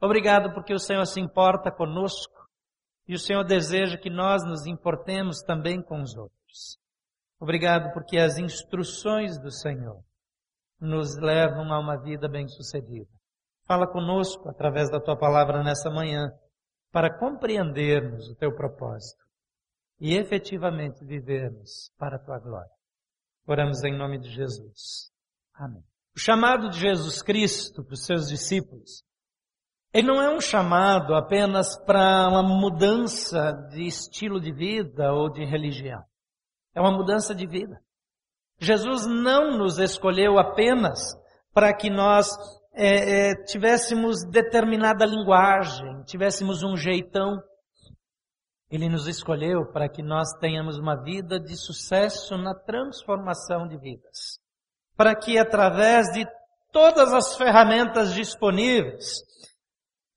Obrigado 0.00 0.54
porque 0.54 0.72
o 0.72 0.78
Senhor 0.78 1.04
se 1.04 1.20
importa 1.20 1.70
conosco 1.70 2.48
e 3.06 3.14
o 3.14 3.18
Senhor 3.18 3.44
deseja 3.44 3.98
que 3.98 4.08
nós 4.08 4.42
nos 4.44 4.66
importemos 4.66 5.42
também 5.42 5.82
com 5.82 6.00
os 6.00 6.16
outros. 6.16 6.33
Obrigado 7.40 7.92
porque 7.92 8.18
as 8.18 8.38
instruções 8.38 9.38
do 9.38 9.50
Senhor 9.50 10.02
nos 10.80 11.16
levam 11.16 11.72
a 11.72 11.78
uma 11.78 11.96
vida 11.96 12.28
bem-sucedida. 12.28 13.10
Fala 13.66 13.86
conosco 13.86 14.48
através 14.48 14.90
da 14.90 15.00
tua 15.00 15.16
palavra 15.16 15.62
nessa 15.62 15.90
manhã 15.90 16.30
para 16.92 17.16
compreendermos 17.18 18.28
o 18.28 18.36
teu 18.36 18.54
propósito 18.54 19.24
e 19.98 20.14
efetivamente 20.14 21.04
vivermos 21.04 21.90
para 21.98 22.16
a 22.16 22.18
tua 22.18 22.38
glória. 22.38 22.70
Oramos 23.46 23.82
em 23.84 23.96
nome 23.96 24.18
de 24.18 24.30
Jesus. 24.30 25.10
Amém. 25.54 25.82
O 26.14 26.18
chamado 26.18 26.70
de 26.70 26.78
Jesus 26.78 27.22
Cristo 27.22 27.84
para 27.84 27.94
os 27.94 28.04
seus 28.04 28.28
discípulos, 28.28 29.02
ele 29.92 30.06
não 30.06 30.22
é 30.22 30.34
um 30.34 30.40
chamado 30.40 31.14
apenas 31.14 31.76
para 31.84 32.28
uma 32.28 32.42
mudança 32.42 33.52
de 33.70 33.86
estilo 33.86 34.40
de 34.40 34.52
vida 34.52 35.12
ou 35.12 35.30
de 35.30 35.44
religião. 35.44 36.04
É 36.74 36.80
uma 36.80 36.92
mudança 36.92 37.34
de 37.34 37.46
vida. 37.46 37.80
Jesus 38.58 39.06
não 39.06 39.56
nos 39.58 39.78
escolheu 39.78 40.38
apenas 40.38 40.98
para 41.52 41.72
que 41.72 41.88
nós 41.88 42.28
é, 42.72 43.30
é, 43.30 43.34
tivéssemos 43.44 44.24
determinada 44.30 45.06
linguagem, 45.06 46.02
tivéssemos 46.04 46.62
um 46.62 46.76
jeitão. 46.76 47.40
Ele 48.70 48.88
nos 48.88 49.06
escolheu 49.06 49.70
para 49.72 49.88
que 49.88 50.02
nós 50.02 50.28
tenhamos 50.40 50.78
uma 50.78 50.96
vida 50.96 51.38
de 51.38 51.56
sucesso 51.56 52.36
na 52.36 52.54
transformação 52.54 53.68
de 53.68 53.78
vidas. 53.78 54.40
Para 54.96 55.14
que 55.14 55.38
através 55.38 56.06
de 56.12 56.26
todas 56.72 57.12
as 57.14 57.36
ferramentas 57.36 58.12
disponíveis, 58.14 59.22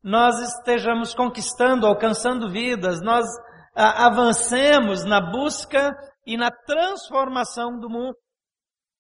nós 0.04 0.40
estejamos 0.40 1.14
conquistando, 1.14 1.86
alcançando 1.86 2.50
vidas, 2.50 3.02
nós 3.02 3.28
avancemos 3.76 5.04
na 5.04 5.22
busca 5.22 5.96
e 6.28 6.38
na 6.38 6.52
transformação 6.52 7.80
do 7.80 7.90
mundo. 7.90 8.16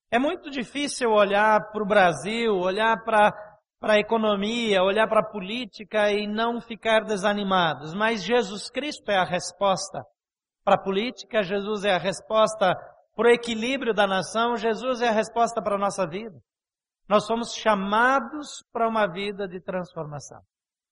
É 0.09 0.17
muito 0.17 0.49
difícil 0.49 1.11
olhar 1.11 1.69
para 1.71 1.83
o 1.83 1.87
Brasil, 1.87 2.55
olhar 2.55 3.03
para 3.03 3.31
para 3.79 3.93
a 3.93 3.99
economia, 3.99 4.81
olhar 4.81 5.07
para 5.07 5.19
a 5.19 5.31
política 5.31 6.11
e 6.11 6.25
não 6.25 6.59
ficar 6.59 7.05
desanimados. 7.05 7.93
Mas 7.93 8.23
Jesus 8.23 8.71
Cristo 8.71 9.11
é 9.11 9.17
a 9.17 9.23
resposta 9.23 10.03
para 10.63 10.75
a 10.75 10.83
política, 10.83 11.43
Jesus 11.43 11.83
é 11.83 11.93
a 11.93 11.99
resposta 11.99 12.75
para 13.15 13.27
o 13.27 13.31
equilíbrio 13.31 13.93
da 13.93 14.07
nação, 14.07 14.57
Jesus 14.57 15.01
é 15.01 15.09
a 15.09 15.11
resposta 15.11 15.61
para 15.61 15.75
a 15.75 15.79
nossa 15.79 16.07
vida. 16.07 16.39
Nós 17.07 17.25
somos 17.25 17.53
chamados 17.53 18.63
para 18.71 18.87
uma 18.87 19.07
vida 19.07 19.47
de 19.47 19.61
transformação. 19.61 20.41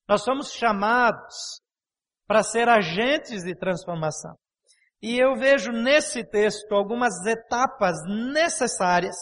Nós 0.07 0.23
somos 0.23 0.51
chamados 0.53 1.59
para 2.27 2.43
ser 2.43 2.69
agentes 2.69 3.43
de 3.43 3.55
transformação. 3.55 4.35
E 5.05 5.19
eu 5.19 5.35
vejo 5.35 5.71
nesse 5.71 6.23
texto 6.23 6.73
algumas 6.73 7.13
etapas 7.27 7.95
necessárias 8.33 9.15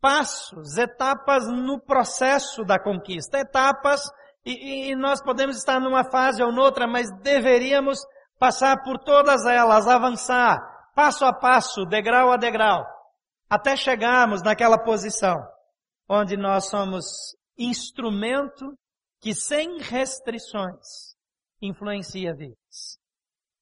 passos, 0.00 0.78
etapas 0.78 1.46
no 1.46 1.78
processo 1.78 2.64
da 2.64 2.82
conquista, 2.82 3.38
etapas, 3.38 4.00
e, 4.42 4.88
e 4.88 4.96
nós 4.96 5.22
podemos 5.22 5.58
estar 5.58 5.78
numa 5.78 6.02
fase 6.10 6.42
ou 6.42 6.50
noutra, 6.50 6.86
mas 6.86 7.08
deveríamos 7.20 7.98
passar 8.38 8.82
por 8.82 8.98
todas 9.00 9.44
elas, 9.44 9.86
avançar, 9.86 10.56
passo 10.94 11.26
a 11.26 11.32
passo, 11.34 11.84
degrau 11.84 12.32
a 12.32 12.38
degrau, 12.38 12.82
até 13.50 13.76
chegarmos 13.76 14.42
naquela 14.42 14.82
posição 14.82 15.36
onde 16.08 16.38
nós 16.38 16.70
somos 16.70 17.04
instrumento 17.58 18.64
que 19.20 19.34
sem 19.34 19.76
restrições 19.76 21.14
influencia 21.60 22.34
vidas. 22.34 22.98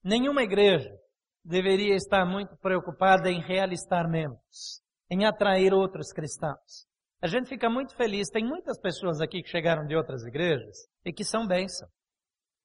Nenhuma 0.05 0.45
igreja 0.45 0.97
deveria 1.45 1.95
estar 1.95 2.25
muito 2.25 2.57
preocupada 2.57 3.31
em 3.31 3.41
realistar 3.41 4.09
membros, 4.09 4.81
em 5.11 5.27
atrair 5.27 5.75
outros 5.75 6.13
cristãos. 6.13 6.87
A 7.21 7.27
gente 7.27 7.49
fica 7.49 7.69
muito 7.69 7.95
feliz, 7.97 8.29
tem 8.31 8.45
muitas 8.45 8.81
pessoas 8.81 9.21
aqui 9.21 9.43
que 9.43 9.49
chegaram 9.49 9.87
de 9.87 9.97
outras 9.97 10.25
igrejas 10.25 10.77
e 11.05 11.13
que 11.13 11.25
são 11.25 11.47
bênção. 11.47 11.89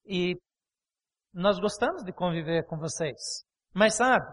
E 0.06 0.36
nós 1.32 1.58
gostamos 1.60 2.02
de 2.04 2.12
conviver 2.12 2.66
com 2.66 2.76
vocês. 2.78 3.44
Mas 3.74 3.94
sabe, 3.94 4.26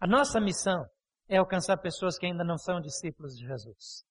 a 0.00 0.06
nossa 0.06 0.40
missão 0.40 0.84
é 1.28 1.36
alcançar 1.36 1.76
pessoas 1.78 2.18
que 2.18 2.26
ainda 2.26 2.44
não 2.44 2.56
são 2.58 2.80
discípulos 2.80 3.36
de 3.36 3.46
Jesus. 3.46 4.04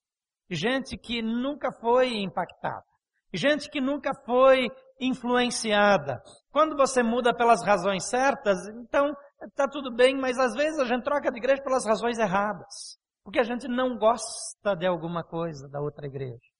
Gente 0.49 0.97
que 0.97 1.21
nunca 1.21 1.71
foi 1.79 2.15
impactada. 2.17 2.85
Gente 3.33 3.69
que 3.69 3.81
nunca 3.81 4.11
foi 4.25 4.67
influenciada. 4.99 6.21
Quando 6.51 6.75
você 6.75 7.03
muda 7.03 7.35
pelas 7.35 7.63
razões 7.65 8.07
certas, 8.07 8.57
então 8.67 9.13
está 9.47 9.67
tudo 9.67 9.93
bem, 9.93 10.15
mas 10.17 10.37
às 10.37 10.53
vezes 10.53 10.79
a 10.79 10.85
gente 10.85 11.03
troca 11.03 11.31
de 11.31 11.37
igreja 11.37 11.61
pelas 11.61 11.85
razões 11.85 12.17
erradas. 12.17 12.97
Porque 13.23 13.39
a 13.39 13.43
gente 13.43 13.67
não 13.67 13.97
gosta 13.97 14.75
de 14.75 14.85
alguma 14.85 15.23
coisa 15.23 15.67
da 15.67 15.81
outra 15.81 16.05
igreja. 16.05 16.55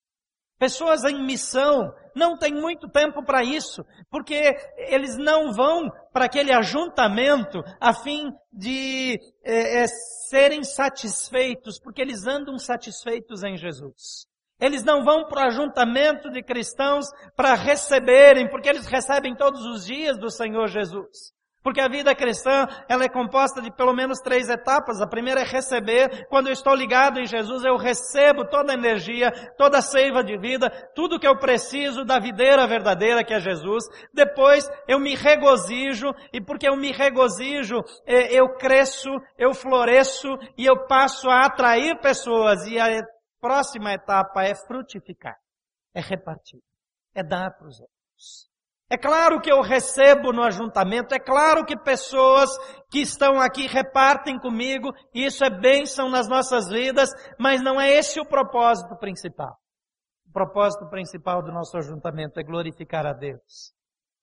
Pessoas 0.58 1.04
em 1.04 1.26
missão 1.26 1.94
não 2.16 2.38
têm 2.38 2.54
muito 2.54 2.88
tempo 2.88 3.24
para 3.26 3.44
isso, 3.44 3.86
porque 4.10 4.56
eles 4.78 5.18
não 5.18 5.52
vão 5.52 5.92
para 6.14 6.26
aquele 6.26 6.54
ajuntamento 6.54 7.62
a 7.80 7.94
fim 7.94 8.32
de 8.54 9.20
é, 9.44 9.84
é, 9.84 9.88
serem 10.30 10.64
satisfeitos, 10.64 11.78
porque 11.78 12.02
eles 12.02 12.26
andam 12.26 12.58
satisfeitos 12.58 13.44
em 13.44 13.58
Jesus. 13.58 14.26
Eles 14.58 14.82
não 14.86 15.04
vão 15.04 15.28
para 15.28 15.44
o 15.44 15.48
ajuntamento 15.48 16.32
de 16.32 16.42
cristãos 16.42 17.06
para 17.36 17.54
receberem, 17.54 18.50
porque 18.50 18.70
eles 18.70 18.88
recebem 18.88 19.36
todos 19.36 19.66
os 19.66 19.86
dias 19.86 20.18
do 20.18 20.32
Senhor 20.32 20.68
Jesus. 20.68 21.35
Porque 21.66 21.82
a 21.82 21.88
vida 21.88 22.14
cristã, 22.14 22.68
ela 22.88 23.06
é 23.06 23.10
composta 23.10 23.60
de 23.60 23.72
pelo 23.72 23.92
menos 23.92 24.20
três 24.20 24.50
etapas. 24.50 25.02
A 25.02 25.08
primeira 25.08 25.42
é 25.42 25.44
receber. 25.44 26.28
Quando 26.28 26.46
eu 26.46 26.54
estou 26.54 26.76
ligado 26.76 27.20
em 27.20 27.26
Jesus, 27.26 27.66
eu 27.66 27.76
recebo 27.76 28.46
toda 28.46 28.72
a 28.72 28.76
energia, 28.76 29.32
toda 29.58 29.80
a 29.80 29.82
seiva 29.82 30.24
de 30.24 30.38
vida, 30.38 30.70
tudo 30.94 31.20
que 31.20 31.28
eu 31.28 31.40
preciso 31.40 32.06
da 32.06 32.20
videira 32.20 32.68
verdadeira 32.68 33.24
que 33.24 33.34
é 33.34 33.40
Jesus. 33.40 33.84
Depois, 34.14 34.70
eu 34.88 35.00
me 35.00 35.16
regozijo, 35.16 36.14
e 36.32 36.40
porque 36.40 36.70
eu 36.70 36.78
me 36.78 36.92
regozijo, 36.92 37.78
é, 38.06 38.32
eu 38.32 38.56
cresço, 38.58 39.10
eu 39.36 39.52
floresço, 39.56 40.38
e 40.56 40.68
eu 40.68 40.86
passo 40.86 41.28
a 41.32 41.48
atrair 41.48 42.00
pessoas. 42.00 42.68
E 42.68 42.80
a 42.80 43.02
próxima 43.42 43.92
etapa 43.92 44.44
é 44.44 44.54
frutificar, 44.54 45.36
é 45.96 46.00
repartir, 46.00 46.60
é 47.16 47.24
dar 47.24 47.50
para 47.58 47.68
os 47.68 47.80
outros. 47.80 48.55
É 48.88 48.98
claro 48.98 49.42
que 49.42 49.52
eu 49.52 49.62
recebo 49.62 50.32
no 50.32 50.44
ajuntamento, 50.44 51.16
é 51.16 51.20
claro 51.20 51.66
que 51.66 51.76
pessoas 51.76 52.50
que 52.90 53.00
estão 53.00 53.40
aqui 53.40 53.66
repartem 53.66 54.40
comigo, 54.40 54.94
isso 55.12 55.44
é 55.44 55.50
bênção 55.50 56.08
nas 56.08 56.28
nossas 56.28 56.68
vidas, 56.70 57.10
mas 57.40 57.62
não 57.64 57.82
é 57.82 57.90
esse 57.92 58.20
o 58.20 58.26
propósito 58.26 58.96
principal. 58.98 59.58
O 60.28 60.32
propósito 60.32 60.88
principal 60.90 61.42
do 61.42 61.52
nosso 61.52 61.76
ajuntamento 61.78 62.40
é 62.40 62.44
glorificar 62.44 63.08
a 63.08 63.14
Deus, 63.14 63.74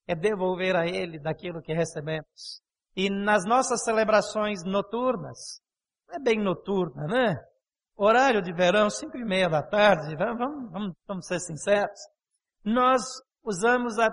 é 0.07 0.15
devolver 0.15 0.77
a 0.77 0.87
Ele 0.87 1.19
daquilo 1.19 1.61
que 1.61 1.73
recebemos. 1.73 2.63
E 2.95 3.11
nas 3.11 3.45
nossas 3.45 3.83
celebrações 3.83 4.63
noturnas, 4.65 5.61
não 6.07 6.17
é 6.17 6.19
bem 6.21 6.39
noturna, 6.39 7.07
né? 7.09 7.37
Horário 7.97 8.41
de 8.41 8.53
verão, 8.53 8.89
cinco 8.89 9.17
e 9.17 9.25
meia 9.25 9.49
da 9.49 9.63
tarde, 9.63 10.15
vamos, 10.15 10.71
vamos, 10.71 10.95
vamos 11.07 11.27
ser 11.27 11.41
sinceros. 11.41 11.99
Nós 12.65 13.03
usamos 13.43 13.99
a 13.99 14.11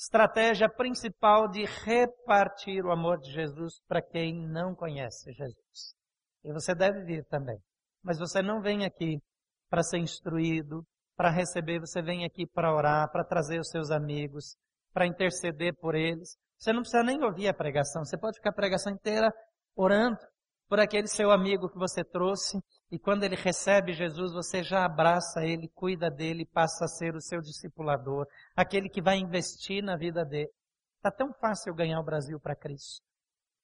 estratégia 0.00 0.66
principal 0.66 1.46
de 1.46 1.66
repartir 1.84 2.82
o 2.86 2.90
amor 2.90 3.20
de 3.20 3.30
Jesus 3.30 3.82
para 3.86 4.00
quem 4.00 4.48
não 4.48 4.74
conhece 4.74 5.30
Jesus. 5.30 5.94
E 6.42 6.50
você 6.50 6.74
deve 6.74 7.04
vir 7.04 7.22
também. 7.26 7.58
Mas 8.02 8.18
você 8.18 8.40
não 8.40 8.62
vem 8.62 8.86
aqui 8.86 9.20
para 9.68 9.82
ser 9.82 9.98
instruído, 9.98 10.82
para 11.14 11.30
receber, 11.30 11.80
você 11.80 12.00
vem 12.00 12.24
aqui 12.24 12.46
para 12.46 12.74
orar, 12.74 13.10
para 13.12 13.22
trazer 13.22 13.60
os 13.60 13.68
seus 13.68 13.90
amigos, 13.90 14.56
para 14.90 15.06
interceder 15.06 15.74
por 15.78 15.94
eles. 15.94 16.34
Você 16.58 16.72
não 16.72 16.80
precisa 16.80 17.02
nem 17.02 17.22
ouvir 17.22 17.48
a 17.48 17.54
pregação, 17.54 18.02
você 18.02 18.16
pode 18.16 18.38
ficar 18.38 18.50
a 18.50 18.54
pregação 18.54 18.94
inteira 18.94 19.30
orando 19.76 20.18
por 20.66 20.80
aquele 20.80 21.08
seu 21.08 21.30
amigo 21.30 21.68
que 21.68 21.78
você 21.78 22.02
trouxe, 22.02 22.58
e 22.90 22.98
quando 22.98 23.22
ele 23.22 23.36
recebe 23.36 23.92
Jesus, 23.92 24.32
você 24.32 24.64
já 24.64 24.84
abraça 24.84 25.44
ele, 25.44 25.68
cuida 25.68 26.10
dele, 26.10 26.44
passa 26.44 26.86
a 26.86 26.88
ser 26.88 27.14
o 27.14 27.20
seu 27.20 27.40
discipulador, 27.40 28.26
aquele 28.56 28.88
que 28.88 29.00
vai 29.00 29.16
investir 29.16 29.80
na 29.80 29.96
vida 29.96 30.24
dele. 30.24 30.50
Está 30.96 31.10
tão 31.10 31.32
fácil 31.34 31.72
ganhar 31.72 32.00
o 32.00 32.04
Brasil 32.04 32.40
para 32.40 32.56
Cristo. 32.56 33.00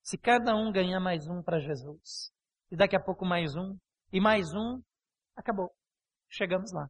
Se 0.01 0.17
cada 0.17 0.55
um 0.55 0.71
ganhar 0.71 1.01
mais 1.01 1.27
um 1.27 1.43
para 1.43 1.59
Jesus, 1.59 2.31
e 2.71 2.77
daqui 2.77 2.95
a 2.95 3.03
pouco 3.03 3.27
mais 3.27 3.57
um, 3.57 3.77
e 4.13 4.21
mais 4.21 4.55
um, 4.55 4.81
acabou. 5.35 5.73
Chegamos 6.31 6.73
lá. 6.73 6.89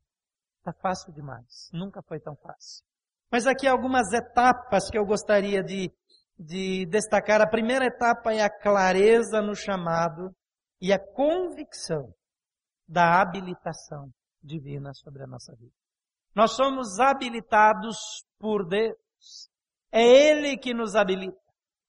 Está 0.59 0.75
fácil 0.75 1.15
demais. 1.15 1.71
Nunca 1.73 2.03
foi 2.03 2.21
tão 2.21 2.37
fácil. 2.37 2.85
Mas 3.33 3.47
aqui 3.47 3.67
algumas 3.67 4.13
etapas 4.13 4.91
que 4.91 4.99
eu 4.99 5.07
gostaria 5.07 5.63
de, 5.63 5.91
de 6.39 6.85
destacar. 6.87 7.41
A 7.41 7.49
primeira 7.49 7.87
etapa 7.87 8.35
é 8.35 8.43
a 8.43 8.51
clareza 8.51 9.41
no 9.41 9.55
chamado 9.55 10.35
e 10.81 10.93
a 10.93 10.99
convicção 10.99 12.15
da 12.89 13.21
habilitação 13.21 14.11
divina 14.43 14.93
sobre 14.95 15.23
a 15.23 15.27
nossa 15.27 15.55
vida. 15.57 15.73
Nós 16.35 16.53
somos 16.53 17.01
habilitados 17.01 17.97
por 18.39 18.67
Deus. 18.67 18.97
É 19.91 20.03
Ele 20.03 20.57
que 20.57 20.75
nos 20.75 20.95
habilita. 20.95 21.37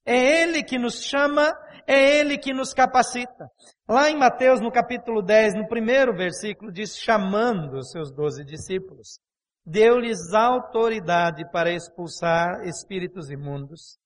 É 0.05 0.41
Ele 0.41 0.63
que 0.63 0.79
nos 0.79 1.03
chama, 1.03 1.53
é 1.86 2.19
Ele 2.19 2.38
que 2.38 2.53
nos 2.53 2.73
capacita. 2.73 3.49
Lá 3.88 4.10
em 4.10 4.17
Mateus, 4.17 4.62
no 4.62 4.71
capítulo 4.71 5.21
10, 5.21 5.55
no 5.55 5.67
primeiro 5.67 6.15
versículo, 6.15 6.71
diz, 6.71 6.97
chamando 6.97 7.77
os 7.77 7.91
seus 7.91 8.12
doze 8.12 8.45
discípulos, 8.45 9.19
deu-lhes 9.65 10.33
autoridade 10.33 11.43
para 11.51 11.73
expulsar 11.73 12.65
espíritos 12.65 13.29
imundos 13.29 13.97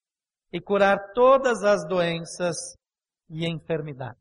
e 0.51 0.59
curar 0.59 1.13
todas 1.13 1.63
as 1.63 1.87
doenças 1.87 2.57
e 3.29 3.47
enfermidades. 3.47 4.20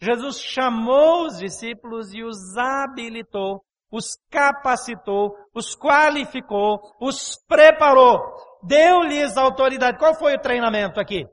Jesus 0.00 0.40
chamou 0.40 1.26
os 1.26 1.38
discípulos 1.38 2.12
e 2.14 2.22
os 2.22 2.56
habilitou, 2.56 3.62
os 3.92 4.16
capacitou, 4.30 5.36
os 5.54 5.76
qualificou, 5.76 6.80
os 7.00 7.36
preparou, 7.46 8.18
deu-lhes 8.62 9.36
autoridade. 9.36 9.98
Qual 9.98 10.14
foi 10.14 10.34
o 10.34 10.40
treinamento 10.40 10.98
aqui? 10.98 11.26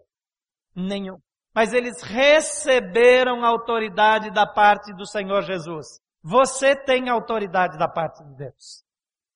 Nenhum. 0.75 1.17
Mas 1.55 1.73
eles 1.73 2.01
receberam 2.03 3.45
autoridade 3.45 4.31
da 4.31 4.45
parte 4.45 4.93
do 4.93 5.07
Senhor 5.07 5.41
Jesus. 5.43 5.87
Você 6.21 6.75
tem 6.75 7.09
autoridade 7.09 7.77
da 7.77 7.87
parte 7.87 8.23
de 8.23 8.35
Deus. 8.35 8.83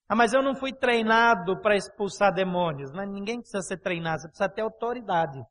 Ah, 0.10 0.16
mas 0.16 0.34
eu 0.34 0.44
não 0.44 0.54
fui 0.54 0.74
treinado 0.74 1.60
para 1.62 1.78
expulsar 1.78 2.34
demônios. 2.34 2.92
Mas 2.92 3.10
ninguém 3.10 3.40
precisa 3.40 3.62
ser 3.62 3.78
treinado, 3.78 4.22
você 4.22 4.28
precisa 4.28 4.50
ter 4.50 4.62
autoridade. 4.62 5.42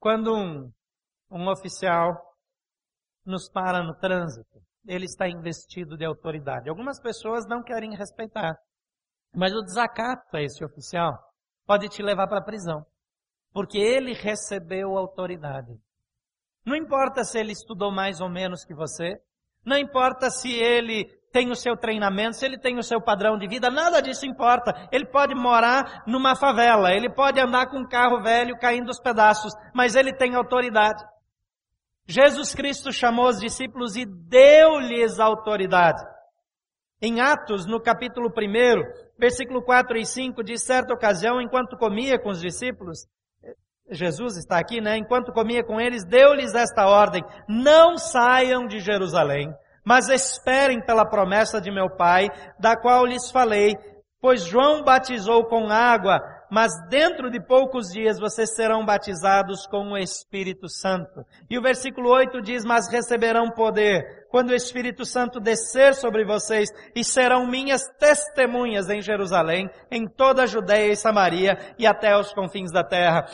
Quando 0.00 0.34
um, 0.34 0.72
um 1.30 1.48
oficial 1.50 2.31
nos 3.24 3.48
para 3.48 3.82
no 3.82 3.94
trânsito, 3.94 4.60
ele 4.86 5.04
está 5.04 5.28
investido 5.28 5.96
de 5.96 6.04
autoridade. 6.04 6.68
Algumas 6.68 7.00
pessoas 7.00 7.46
não 7.46 7.62
querem 7.62 7.96
respeitar. 7.96 8.56
Mas 9.34 9.54
o 9.54 9.62
desacato 9.62 10.36
a 10.36 10.42
esse 10.42 10.64
oficial 10.64 11.18
pode 11.66 11.88
te 11.88 12.02
levar 12.02 12.26
para 12.26 12.38
a 12.38 12.44
prisão. 12.44 12.84
Porque 13.52 13.78
ele 13.78 14.12
recebeu 14.12 14.96
autoridade. 14.96 15.72
Não 16.64 16.76
importa 16.76 17.24
se 17.24 17.38
ele 17.38 17.52
estudou 17.52 17.90
mais 17.90 18.20
ou 18.20 18.28
menos 18.28 18.64
que 18.64 18.74
você. 18.74 19.20
Não 19.64 19.76
importa 19.76 20.30
se 20.30 20.52
ele 20.52 21.06
tem 21.32 21.50
o 21.50 21.56
seu 21.56 21.76
treinamento, 21.76 22.36
se 22.36 22.44
ele 22.44 22.58
tem 22.58 22.78
o 22.78 22.82
seu 22.82 23.00
padrão 23.00 23.38
de 23.38 23.48
vida, 23.48 23.70
nada 23.70 24.02
disso 24.02 24.26
importa. 24.26 24.88
Ele 24.92 25.06
pode 25.06 25.34
morar 25.34 26.02
numa 26.06 26.36
favela, 26.36 26.92
ele 26.92 27.08
pode 27.08 27.40
andar 27.40 27.66
com 27.70 27.78
um 27.78 27.88
carro 27.88 28.22
velho 28.22 28.58
caindo 28.58 28.90
os 28.90 29.00
pedaços, 29.00 29.52
mas 29.74 29.96
ele 29.96 30.12
tem 30.12 30.34
autoridade. 30.34 31.02
Jesus 32.06 32.54
Cristo 32.54 32.92
chamou 32.92 33.28
os 33.28 33.38
discípulos 33.38 33.96
e 33.96 34.04
deu-lhes 34.04 35.20
autoridade. 35.20 36.02
Em 37.00 37.20
Atos, 37.20 37.66
no 37.66 37.80
capítulo 37.80 38.28
1, 38.28 39.18
versículo 39.18 39.62
4 39.62 39.98
e 39.98 40.06
5, 40.06 40.42
de 40.42 40.58
certa 40.58 40.94
ocasião, 40.94 41.40
enquanto 41.40 41.76
comia 41.76 42.18
com 42.18 42.30
os 42.30 42.40
discípulos, 42.40 43.06
Jesus 43.90 44.36
está 44.36 44.58
aqui, 44.58 44.80
né? 44.80 44.96
Enquanto 44.96 45.32
comia 45.32 45.64
com 45.64 45.80
eles, 45.80 46.04
deu-lhes 46.04 46.54
esta 46.54 46.86
ordem: 46.86 47.24
não 47.48 47.96
saiam 47.98 48.66
de 48.66 48.78
Jerusalém, 48.78 49.52
mas 49.84 50.08
esperem 50.08 50.80
pela 50.80 51.04
promessa 51.04 51.60
de 51.60 51.70
meu 51.70 51.90
Pai, 51.90 52.28
da 52.58 52.76
qual 52.76 53.04
lhes 53.04 53.30
falei, 53.30 53.76
pois 54.20 54.44
João 54.44 54.84
batizou 54.84 55.44
com 55.46 55.68
água, 55.68 56.20
mas 56.52 56.70
dentro 56.90 57.30
de 57.30 57.40
poucos 57.40 57.90
dias 57.90 58.20
vocês 58.20 58.54
serão 58.54 58.84
batizados 58.84 59.66
com 59.66 59.92
o 59.92 59.96
Espírito 59.96 60.68
Santo. 60.68 61.24
E 61.48 61.58
o 61.58 61.62
versículo 61.62 62.10
8 62.10 62.42
diz, 62.42 62.62
mas 62.62 62.92
receberão 62.92 63.50
poder 63.50 64.26
quando 64.30 64.50
o 64.50 64.54
Espírito 64.54 65.06
Santo 65.06 65.40
descer 65.40 65.94
sobre 65.94 66.26
vocês 66.26 66.68
e 66.94 67.02
serão 67.02 67.46
minhas 67.46 67.88
testemunhas 67.98 68.90
em 68.90 69.00
Jerusalém, 69.00 69.70
em 69.90 70.06
toda 70.06 70.42
a 70.42 70.46
Judéia 70.46 70.92
e 70.92 70.96
Samaria 70.96 71.56
e 71.78 71.86
até 71.86 72.14
os 72.18 72.34
confins 72.34 72.70
da 72.70 72.84
terra. 72.84 73.24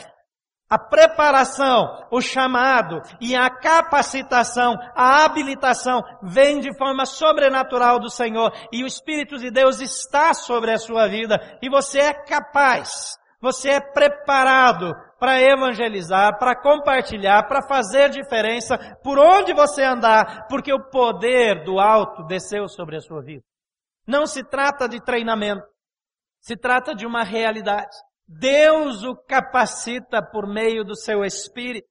A 0.71 0.79
preparação, 0.79 2.07
o 2.11 2.21
chamado 2.21 3.01
e 3.23 3.35
a 3.35 3.49
capacitação, 3.49 4.75
a 4.95 5.25
habilitação 5.25 6.03
vem 6.23 6.61
de 6.61 6.77
forma 6.77 7.07
sobrenatural 7.07 7.99
do 7.99 8.11
Senhor 8.11 8.53
e 8.71 8.85
o 8.85 8.87
Espírito 8.87 9.39
de 9.39 9.51
Deus 9.51 9.81
está 9.81 10.35
sobre 10.35 10.71
a 10.71 10.79
sua 10.79 11.09
vida 11.09 11.39
e 11.63 11.71
você 11.71 12.01
é 12.01 12.13
capaz, 12.13 13.17
você 13.41 13.71
é 13.71 13.81
preparado 13.81 14.95
para 15.19 15.41
evangelizar, 15.41 16.39
para 16.39 16.55
compartilhar, 16.55 17.45
para 17.49 17.67
fazer 17.67 18.11
diferença 18.11 18.77
por 19.03 19.19
onde 19.19 19.55
você 19.55 19.83
andar, 19.83 20.47
porque 20.49 20.73
o 20.73 20.91
poder 20.91 21.65
do 21.65 21.81
alto 21.81 22.25
desceu 22.25 22.69
sobre 22.69 22.97
a 22.97 23.01
sua 23.01 23.23
vida. 23.23 23.43
Não 24.07 24.27
se 24.27 24.45
trata 24.45 24.87
de 24.87 25.03
treinamento, 25.03 25.67
se 26.41 26.57
trata 26.59 26.95
de 26.95 27.07
uma 27.07 27.25
realidade. 27.25 27.97
Deus 28.29 29.03
o 29.05 29.17
capacita 29.17 30.23
por 30.23 30.47
meio 30.47 30.85
do 30.85 30.95
seu 30.95 31.25
Espírito. 31.25 31.89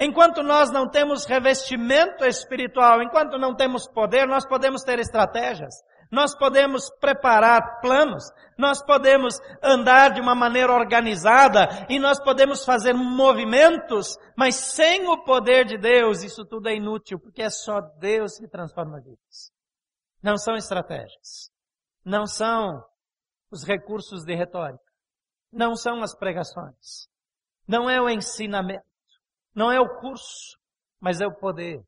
Enquanto 0.00 0.42
nós 0.42 0.70
não 0.72 0.88
temos 0.88 1.26
revestimento 1.26 2.24
espiritual, 2.24 3.02
enquanto 3.02 3.38
não 3.38 3.54
temos 3.54 3.86
poder, 3.86 4.26
nós 4.26 4.46
podemos 4.46 4.82
ter 4.82 4.98
estratégias, 4.98 5.74
nós 6.10 6.36
podemos 6.36 6.90
preparar 6.98 7.80
planos, 7.80 8.24
nós 8.58 8.82
podemos 8.82 9.38
andar 9.62 10.12
de 10.12 10.20
uma 10.20 10.34
maneira 10.34 10.72
organizada 10.72 11.86
e 11.88 11.98
nós 11.98 12.18
podemos 12.18 12.64
fazer 12.64 12.92
movimentos, 12.94 14.16
mas 14.36 14.56
sem 14.56 15.06
o 15.06 15.22
poder 15.22 15.64
de 15.64 15.78
Deus, 15.78 16.24
isso 16.24 16.44
tudo 16.44 16.68
é 16.68 16.74
inútil, 16.74 17.20
porque 17.20 17.42
é 17.42 17.50
só 17.50 17.80
Deus 17.98 18.38
que 18.38 18.48
transforma 18.48 19.00
vidas. 19.00 19.52
Não 20.22 20.36
são 20.36 20.56
estratégias, 20.56 21.50
não 22.04 22.26
são 22.26 22.82
os 23.50 23.62
recursos 23.62 24.24
de 24.24 24.34
retórica 24.34 24.83
não 25.54 25.76
são 25.76 26.02
as 26.02 26.14
pregações, 26.14 27.08
não 27.66 27.88
é 27.88 28.00
o 28.00 28.08
ensinamento, 28.08 28.84
não 29.54 29.70
é 29.70 29.80
o 29.80 30.00
curso, 30.00 30.58
mas 31.00 31.20
é 31.20 31.26
o 31.26 31.34
poder. 31.34 31.82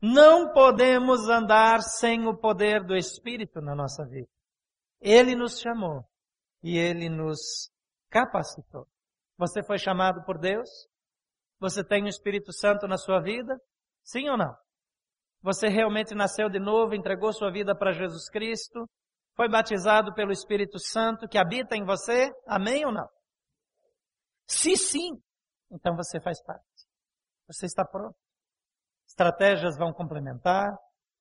Não 0.00 0.52
podemos 0.52 1.28
andar 1.28 1.80
sem 1.80 2.26
o 2.26 2.36
poder 2.36 2.84
do 2.84 2.94
Espírito 2.94 3.60
na 3.60 3.74
nossa 3.74 4.04
vida. 4.04 4.28
Ele 5.00 5.34
nos 5.34 5.58
chamou 5.60 6.04
e 6.62 6.76
ele 6.76 7.08
nos 7.08 7.70
capacitou. 8.10 8.86
Você 9.38 9.62
foi 9.62 9.78
chamado 9.78 10.22
por 10.24 10.38
Deus? 10.38 10.68
Você 11.58 11.82
tem 11.82 12.04
o 12.04 12.08
Espírito 12.08 12.52
Santo 12.52 12.86
na 12.86 12.96
sua 12.96 13.20
vida? 13.20 13.58
Sim 14.02 14.28
ou 14.28 14.36
não? 14.36 14.54
Você 15.42 15.68
realmente 15.68 16.14
nasceu 16.14 16.48
de 16.48 16.58
novo, 16.58 16.94
entregou 16.94 17.32
sua 17.32 17.50
vida 17.50 17.74
para 17.76 17.92
Jesus 17.92 18.28
Cristo? 18.30 18.88
Foi 19.36 19.48
batizado 19.48 20.14
pelo 20.14 20.32
Espírito 20.32 20.78
Santo 20.78 21.28
que 21.28 21.38
habita 21.38 21.76
em 21.76 21.84
você? 21.84 22.30
Amém 22.46 22.84
ou 22.86 22.92
não? 22.92 23.08
Se 24.46 24.76
sim, 24.76 25.20
então 25.70 25.96
você 25.96 26.20
faz 26.20 26.42
parte. 26.42 26.64
Você 27.48 27.66
está 27.66 27.84
pronto. 27.84 28.16
Estratégias 29.06 29.76
vão 29.76 29.92
complementar, 29.92 30.76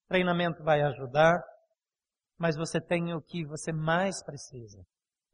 treinamento 0.08 0.64
vai 0.64 0.82
ajudar, 0.82 1.42
mas 2.38 2.56
você 2.56 2.80
tem 2.80 3.14
o 3.14 3.22
que 3.22 3.46
você 3.46 3.72
mais 3.72 4.24
precisa. 4.24 4.84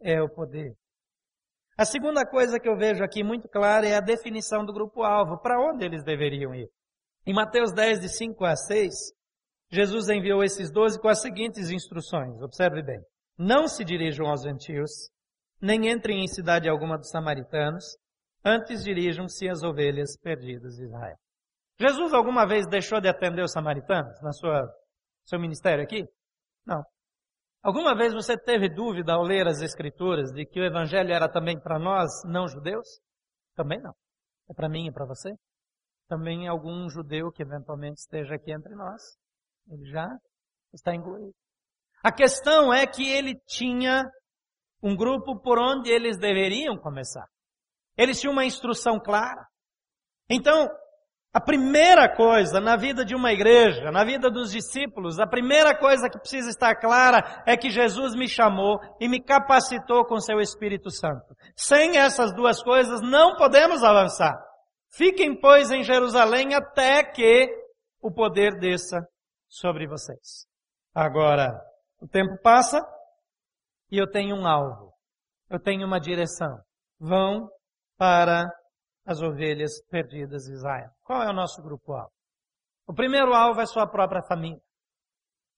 É 0.01 0.21
o 0.21 0.29
poder. 0.29 0.75
A 1.77 1.85
segunda 1.85 2.25
coisa 2.25 2.59
que 2.59 2.67
eu 2.67 2.77
vejo 2.77 3.03
aqui 3.03 3.23
muito 3.23 3.47
clara 3.47 3.87
é 3.87 3.95
a 3.95 4.01
definição 4.01 4.65
do 4.65 4.73
grupo-alvo. 4.73 5.39
Para 5.41 5.59
onde 5.59 5.85
eles 5.85 6.03
deveriam 6.03 6.53
ir? 6.53 6.69
Em 7.25 7.33
Mateus 7.33 7.73
10, 7.73 8.01
de 8.01 8.09
5 8.09 8.45
a 8.45 8.55
6, 8.55 8.93
Jesus 9.71 10.09
enviou 10.09 10.43
esses 10.43 10.71
doze 10.71 10.99
com 10.99 11.07
as 11.07 11.21
seguintes 11.21 11.69
instruções. 11.69 12.41
Observe 12.41 12.81
bem. 12.81 12.99
Não 13.37 13.67
se 13.67 13.85
dirijam 13.85 14.25
aos 14.25 14.41
gentios, 14.41 14.89
nem 15.61 15.89
entrem 15.91 16.23
em 16.23 16.27
cidade 16.27 16.67
alguma 16.67 16.97
dos 16.97 17.09
samaritanos, 17.09 17.85
antes 18.43 18.83
dirijam-se 18.83 19.47
às 19.47 19.61
ovelhas 19.61 20.17
perdidas 20.21 20.75
de 20.75 20.85
Israel. 20.85 21.15
Jesus 21.79 22.13
alguma 22.13 22.47
vez 22.47 22.67
deixou 22.67 22.99
de 22.99 23.07
atender 23.07 23.43
os 23.43 23.51
samaritanos 23.51 24.19
na 24.21 24.31
sua 24.31 24.67
seu 25.25 25.39
ministério 25.39 25.83
aqui? 25.83 26.03
Não. 26.65 26.83
Alguma 27.61 27.95
vez 27.95 28.13
você 28.13 28.35
teve 28.37 28.67
dúvida 28.69 29.13
ao 29.13 29.21
ler 29.21 29.47
as 29.47 29.61
escrituras 29.61 30.31
de 30.31 30.45
que 30.45 30.59
o 30.59 30.65
evangelho 30.65 31.13
era 31.13 31.29
também 31.29 31.59
para 31.59 31.77
nós 31.77 32.09
não 32.25 32.47
judeus? 32.47 32.87
Também 33.55 33.79
não. 33.79 33.93
É 34.49 34.53
para 34.53 34.67
mim 34.67 34.87
e 34.87 34.91
para 34.91 35.05
você? 35.05 35.29
Também 36.07 36.47
algum 36.47 36.89
judeu 36.89 37.31
que 37.31 37.43
eventualmente 37.43 37.99
esteja 37.99 38.35
aqui 38.35 38.51
entre 38.51 38.73
nós 38.73 39.01
ele 39.69 39.85
já 39.89 40.07
está 40.73 40.93
incluído. 40.93 41.33
A 42.03 42.11
questão 42.11 42.73
é 42.73 42.87
que 42.87 43.07
ele 43.09 43.35
tinha 43.45 44.03
um 44.81 44.95
grupo 44.95 45.39
por 45.41 45.59
onde 45.59 45.89
eles 45.89 46.17
deveriam 46.17 46.77
começar. 46.77 47.25
Eles 47.97 48.19
tinham 48.19 48.31
uma 48.31 48.45
instrução 48.45 48.99
clara. 48.99 49.45
Então, 50.29 50.69
a 51.33 51.41
primeira 51.41 52.07
coisa 52.15 52.59
na 52.61 52.75
vida 52.77 53.03
de 53.03 53.13
uma 53.13 53.31
igreja, 53.31 53.91
na 53.91 54.03
vida 54.03 54.31
dos 54.31 54.51
discípulos, 54.51 55.19
a 55.19 55.27
primeira 55.27 55.77
coisa 55.77 56.09
que 56.09 56.17
precisa 56.17 56.49
estar 56.49 56.75
clara 56.75 57.43
é 57.45 57.57
que 57.57 57.69
Jesus 57.69 58.15
me 58.15 58.27
chamou 58.27 58.79
e 58.99 59.07
me 59.07 59.21
capacitou 59.21 60.05
com 60.05 60.19
seu 60.19 60.39
Espírito 60.39 60.89
Santo. 60.89 61.35
Sem 61.55 61.97
essas 61.97 62.33
duas 62.33 62.63
coisas 62.63 63.01
não 63.01 63.35
podemos 63.35 63.83
avançar. 63.83 64.33
Fiquem, 64.91 65.39
pois, 65.39 65.69
em 65.69 65.83
Jerusalém 65.83 66.55
até 66.55 67.03
que 67.03 67.47
o 68.01 68.11
poder 68.11 68.57
desça 68.57 69.05
sobre 69.49 69.87
vocês. 69.87 70.45
Agora, 70.93 71.59
o 71.99 72.07
tempo 72.07 72.39
passa 72.41 72.79
e 73.91 73.97
eu 73.97 74.09
tenho 74.09 74.35
um 74.35 74.47
alvo. 74.47 74.93
Eu 75.49 75.59
tenho 75.59 75.85
uma 75.85 75.99
direção. 75.99 76.59
Vão 76.99 77.49
para 77.97 78.45
as 79.05 79.21
ovelhas 79.21 79.71
perdidas 79.89 80.43
de 80.43 80.53
Israel. 80.53 80.89
Qual 81.03 81.23
é 81.23 81.29
o 81.29 81.33
nosso 81.33 81.61
grupo-alvo? 81.63 82.11
O 82.87 82.93
primeiro 82.93 83.33
alvo 83.33 83.59
é 83.59 83.65
sua 83.65 83.87
própria 83.87 84.21
família. 84.21 84.61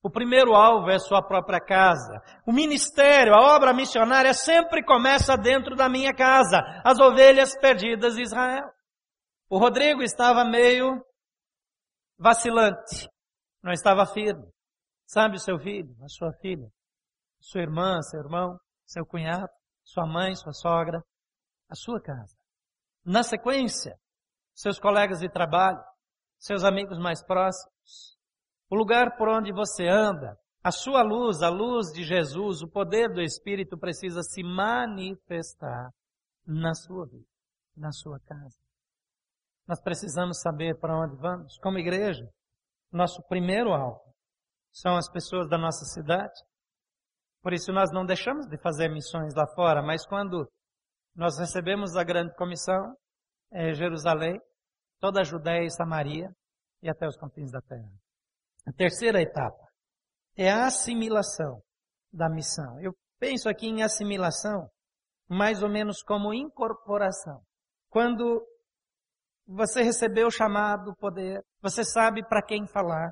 O 0.04 0.10
primeiro 0.10 0.56
alvo 0.56 0.90
é 0.90 0.98
sua 0.98 1.22
própria 1.22 1.60
casa. 1.60 2.20
O 2.48 2.52
ministério, 2.52 3.36
a 3.36 3.56
obra 3.56 3.74
missionária 3.74 4.34
sempre 4.34 4.84
começa 4.84 5.38
dentro 5.38 5.76
da 5.76 5.88
minha 5.88 6.14
casa. 6.14 6.60
As 6.84 7.00
ovelhas 7.00 7.56
perdidas 7.60 8.16
de 8.16 8.24
Israel. 8.24 8.68
O 9.50 9.60
Rodrigo 9.60 10.02
estava 10.02 10.44
meio 10.44 11.04
vacilante 12.18 13.11
não 13.64 13.72
estava 13.72 14.06
firme. 14.06 14.48
Sabe 15.06 15.40
seu 15.40 15.60
filho, 15.60 15.94
a 16.04 16.08
sua 16.08 16.32
filha, 16.42 16.70
sua 17.40 17.62
irmã, 17.62 18.02
seu 18.02 18.22
irmão, 18.22 18.58
seu 18.86 19.06
cunhado, 19.06 19.52
sua 19.84 20.06
mãe, 20.06 20.36
sua 20.36 20.54
sogra, 20.54 21.04
a 21.70 21.76
sua 21.76 22.02
casa. 22.02 22.38
Na 23.04 23.24
sequência, 23.24 23.98
seus 24.54 24.80
colegas 24.80 25.20
de 25.20 25.30
trabalho, 25.30 25.84
seus 26.40 26.64
amigos 26.64 26.98
mais 26.98 27.24
próximos, 27.24 28.18
o 28.70 28.76
lugar 28.76 29.18
por 29.18 29.28
onde 29.28 29.52
você 29.52 29.88
anda, 29.88 30.38
a 30.64 30.72
sua 30.72 31.02
luz, 31.02 31.42
a 31.42 31.50
luz 31.50 31.92
de 31.92 32.04
Jesus, 32.04 32.62
o 32.62 32.70
poder 32.70 33.10
do 33.10 33.22
Espírito 33.22 33.78
precisa 33.78 34.22
se 34.22 34.44
manifestar 34.44 35.92
na 36.46 36.74
sua 36.74 37.06
vida, 37.06 37.28
na 37.76 37.92
sua 37.92 38.20
casa. 38.20 38.58
Nós 39.68 39.82
precisamos 39.82 40.40
saber 40.40 40.80
para 40.80 40.98
onde 40.98 41.16
vamos, 41.18 41.58
como 41.58 41.80
igreja 41.80 42.32
nosso 42.92 43.22
primeiro 43.28 43.72
alvo 43.72 44.02
são 44.72 44.96
as 44.96 45.10
pessoas 45.12 45.50
da 45.50 45.58
nossa 45.58 45.86
cidade. 45.86 46.34
Por 47.42 47.54
isso 47.54 47.72
nós 47.72 47.92
não 47.92 48.06
deixamos 48.06 48.48
de 48.48 48.58
fazer 48.58 48.90
missões 48.90 49.34
lá 49.36 49.48
fora, 49.56 49.82
mas 49.82 50.06
quando 50.06 50.50
nós 51.16 51.38
recebemos 51.38 51.96
a 51.96 52.04
grande 52.04 52.36
comissão, 52.36 52.96
é 53.52 53.74
Jerusalém, 53.74 54.40
toda 55.00 55.22
a 55.22 55.24
Judéia 55.24 55.66
e 55.66 55.72
Samaria 55.72 56.30
e 56.82 56.90
até 56.90 57.08
os 57.08 57.18
confins 57.18 57.52
da 57.52 57.62
terra. 57.62 57.92
A 58.66 58.72
terceira 58.72 59.22
etapa 59.22 59.68
é 60.38 60.50
a 60.50 60.68
assimilação 60.68 61.62
da 62.14 62.30
missão. 62.30 62.80
Eu 62.80 62.94
penso 63.20 63.50
aqui 63.50 63.68
em 63.68 63.84
assimilação 63.84 64.70
mais 65.28 65.64
ou 65.64 65.70
menos 65.70 66.02
como 66.04 66.34
incorporação. 66.34 67.42
Quando 67.90 68.46
você 69.48 69.82
recebeu 69.82 70.28
o 70.28 70.32
chamado, 70.32 70.96
poder, 70.96 71.44
você 71.62 71.84
sabe 71.84 72.28
para 72.28 72.42
quem 72.42 72.66
falar, 72.68 73.12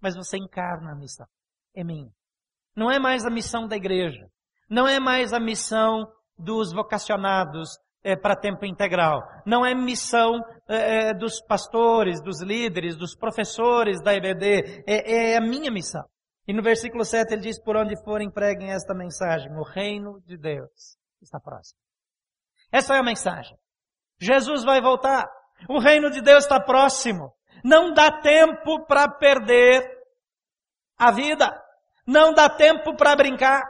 mas 0.00 0.16
você 0.16 0.36
encarna 0.36 0.92
a 0.92 0.96
missão. 0.96 1.26
É 1.74 1.84
minha. 1.84 2.10
Não 2.76 2.90
é 2.90 2.98
mais 2.98 3.24
a 3.24 3.30
missão 3.30 3.66
da 3.66 3.76
igreja. 3.76 4.28
Não 4.68 4.86
é 4.86 5.00
mais 5.00 5.32
a 5.32 5.40
missão 5.40 6.06
dos 6.36 6.72
vocacionados 6.72 7.70
é, 8.02 8.16
para 8.16 8.36
tempo 8.36 8.64
integral. 8.64 9.20
Não 9.44 9.64
é 9.64 9.74
missão 9.74 10.40
é, 10.68 11.12
dos 11.14 11.40
pastores, 11.40 12.22
dos 12.22 12.42
líderes, 12.42 12.96
dos 12.96 13.16
professores 13.16 14.02
da 14.02 14.14
EBD. 14.14 14.84
É, 14.86 15.32
é 15.32 15.36
a 15.36 15.40
minha 15.40 15.70
missão. 15.70 16.04
E 16.46 16.52
no 16.52 16.62
versículo 16.62 17.04
7 17.04 17.32
ele 17.32 17.42
diz, 17.42 17.60
por 17.60 17.76
onde 17.76 17.94
forem 18.04 18.30
preguem 18.30 18.70
esta 18.70 18.94
mensagem, 18.94 19.52
o 19.52 19.62
reino 19.62 20.20
de 20.24 20.36
Deus 20.36 20.96
está 21.20 21.38
próximo. 21.38 21.78
Essa 22.72 22.94
é 22.94 22.98
a 22.98 23.02
mensagem. 23.02 23.56
Jesus 24.20 24.64
vai 24.64 24.80
voltar. 24.80 25.26
O 25.68 25.78
reino 25.78 26.10
de 26.10 26.22
Deus 26.22 26.44
está 26.44 26.60
próximo. 26.60 27.32
Não 27.64 27.92
dá 27.92 28.10
tempo 28.10 28.86
para 28.86 29.08
perder 29.08 29.88
a 30.98 31.10
vida. 31.10 31.50
Não 32.06 32.32
dá 32.32 32.48
tempo 32.48 32.96
para 32.96 33.16
brincar. 33.16 33.62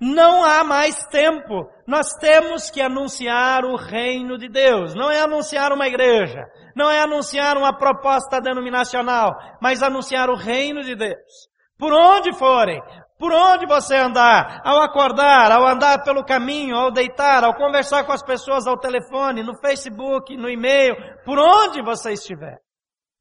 Não 0.00 0.44
há 0.44 0.62
mais 0.62 1.04
tempo. 1.06 1.68
Nós 1.86 2.12
temos 2.20 2.70
que 2.70 2.80
anunciar 2.80 3.64
o 3.64 3.76
reino 3.76 4.36
de 4.36 4.48
Deus. 4.48 4.94
Não 4.94 5.10
é 5.10 5.20
anunciar 5.20 5.72
uma 5.72 5.86
igreja. 5.86 6.44
Não 6.74 6.90
é 6.90 7.00
anunciar 7.00 7.56
uma 7.56 7.76
proposta 7.76 8.40
denominacional. 8.40 9.34
Mas 9.60 9.82
anunciar 9.82 10.28
o 10.28 10.36
reino 10.36 10.82
de 10.82 10.94
Deus. 10.94 11.48
Por 11.78 11.92
onde 11.92 12.32
forem, 12.34 12.80
por 13.18 13.32
onde 13.32 13.66
você 13.66 13.96
andar, 13.96 14.60
ao 14.64 14.82
acordar, 14.82 15.50
ao 15.50 15.66
andar 15.66 16.02
pelo 16.04 16.24
caminho, 16.24 16.76
ao 16.76 16.90
deitar, 16.90 17.44
ao 17.44 17.54
conversar 17.54 18.04
com 18.04 18.12
as 18.12 18.22
pessoas 18.22 18.66
ao 18.66 18.78
telefone, 18.78 19.42
no 19.42 19.58
Facebook, 19.58 20.36
no 20.36 20.48
e-mail, 20.48 20.94
por 21.24 21.38
onde 21.38 21.82
você 21.82 22.12
estiver, 22.12 22.58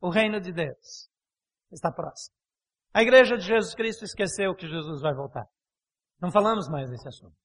o 0.06 0.10
reino 0.10 0.40
de 0.40 0.52
Deus 0.52 1.10
está 1.72 1.92
próximo. 1.92 2.36
A 2.94 3.02
igreja 3.02 3.36
de 3.36 3.44
Jesus 3.44 3.74
Cristo 3.74 4.06
esqueceu 4.06 4.56
que 4.56 4.68
Jesus 4.68 5.02
vai 5.02 5.14
voltar. 5.16 5.46
Não 6.22 6.32
falamos 6.32 6.70
mais 6.70 6.90
desse 6.90 7.08
assunto. 7.08 7.36